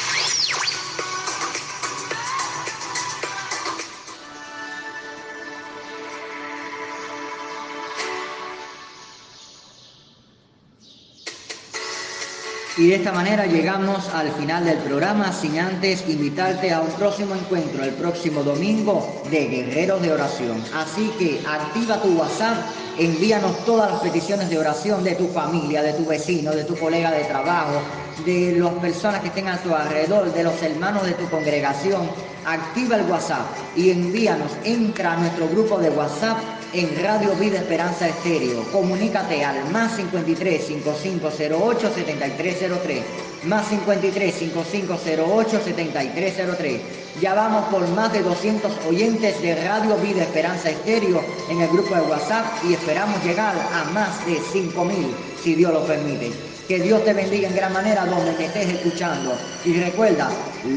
Y 12.76 12.88
de 12.88 12.96
esta 12.96 13.12
manera 13.12 13.46
llegamos 13.46 14.08
al 14.08 14.32
final 14.32 14.64
del 14.64 14.78
programa 14.78 15.32
sin 15.32 15.60
antes 15.60 16.08
invitarte 16.08 16.72
a 16.72 16.80
un 16.80 16.90
próximo 16.94 17.36
encuentro 17.36 17.84
el 17.84 17.92
próximo 17.92 18.42
domingo 18.42 19.22
de 19.30 19.46
Guerreros 19.46 20.02
de 20.02 20.12
Oración. 20.12 20.60
Así 20.74 21.08
que 21.16 21.40
activa 21.46 22.02
tu 22.02 22.18
WhatsApp, 22.18 22.56
envíanos 22.98 23.64
todas 23.64 23.92
las 23.92 24.00
peticiones 24.00 24.50
de 24.50 24.58
oración 24.58 25.04
de 25.04 25.14
tu 25.14 25.28
familia, 25.28 25.82
de 25.82 25.92
tu 25.92 26.04
vecino, 26.04 26.50
de 26.50 26.64
tu 26.64 26.74
colega 26.74 27.12
de 27.12 27.22
trabajo, 27.24 27.80
de 28.26 28.56
las 28.58 28.74
personas 28.74 29.20
que 29.20 29.28
estén 29.28 29.46
a 29.46 29.58
tu 29.58 29.72
alrededor, 29.72 30.32
de 30.32 30.42
los 30.42 30.60
hermanos 30.60 31.06
de 31.06 31.12
tu 31.12 31.30
congregación. 31.30 32.10
Activa 32.44 32.96
el 32.96 33.08
WhatsApp 33.08 33.46
y 33.76 33.90
envíanos, 33.90 34.50
entra 34.64 35.12
a 35.12 35.16
nuestro 35.16 35.48
grupo 35.48 35.78
de 35.78 35.90
WhatsApp 35.90 36.38
en 36.74 37.02
Radio 37.02 37.34
Vida 37.36 37.58
Esperanza 37.58 38.08
Estéreo. 38.08 38.64
Comunícate 38.72 39.44
al 39.44 39.70
más 39.70 39.96
53 39.96 40.66
5508 40.66 41.90
7303. 41.94 43.02
Más 43.44 43.68
53 43.68 44.34
5508 44.34 45.60
7303. 45.64 46.80
Ya 47.20 47.34
vamos 47.34 47.64
por 47.66 47.86
más 47.90 48.12
de 48.12 48.22
200 48.22 48.72
oyentes 48.88 49.40
de 49.40 49.54
Radio 49.64 49.96
Vida 49.98 50.22
Esperanza 50.22 50.70
Estéreo 50.70 51.22
en 51.48 51.60
el 51.60 51.68
grupo 51.68 51.94
de 51.94 52.02
WhatsApp 52.02 52.44
y 52.68 52.74
esperamos 52.74 53.22
llegar 53.24 53.54
a 53.56 53.84
más 53.92 54.26
de 54.26 54.40
5000 54.52 55.14
si 55.42 55.54
Dios 55.54 55.72
lo 55.72 55.86
permite. 55.86 56.53
Que 56.68 56.80
Dios 56.80 57.04
te 57.04 57.12
bendiga 57.12 57.48
en 57.48 57.56
gran 57.56 57.72
manera 57.74 58.06
donde 58.06 58.32
te 58.32 58.46
estés 58.46 58.68
escuchando. 58.70 59.36
Y 59.66 59.74
recuerda, 59.74 60.30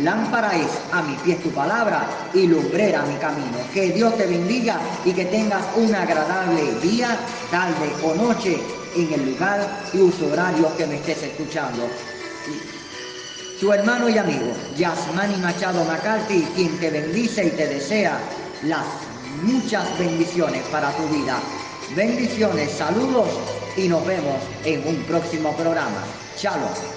lámpara 0.04 0.56
es 0.58 0.70
a 0.92 1.02
mi 1.02 1.16
pie 1.16 1.36
tu 1.36 1.50
palabra 1.52 2.06
y 2.34 2.46
lumbrera 2.46 3.04
mi 3.04 3.16
camino. 3.16 3.58
Que 3.74 3.92
Dios 3.92 4.18
te 4.18 4.26
bendiga 4.26 4.80
y 5.06 5.14
que 5.14 5.26
tengas 5.26 5.64
un 5.78 5.96
agradable 5.96 6.62
día, 6.82 7.18
tarde 7.50 7.90
o 8.04 8.14
noche 8.16 8.60
en 8.98 9.14
el 9.14 9.32
lugar 9.32 9.66
y 9.94 10.00
uso 10.00 10.28
horario 10.28 10.76
que 10.76 10.88
me 10.88 10.96
estés 10.96 11.24
escuchando. 11.24 11.88
Tu 13.62 13.72
hermano 13.72 14.10
y 14.10 14.18
amigo, 14.18 14.52
Yasmani 14.78 15.38
Machado 15.38 15.84
McCarthy, 15.86 16.46
quien 16.54 16.78
te 16.80 16.92
bendice 16.92 17.46
y 17.46 17.50
te 17.52 17.66
desea 17.68 18.20
las 18.64 18.86
muchas 19.42 19.98
bendiciones 19.98 20.64
para 20.66 20.92
tu 20.92 21.08
vida. 21.08 21.40
Bendiciones, 21.96 22.72
saludos 22.72 23.30
y 23.78 23.88
nos 23.88 24.06
vemos 24.06 24.42
en 24.66 24.86
un 24.88 24.96
próximo 25.04 25.56
programa. 25.56 26.04
Chao. 26.36 26.97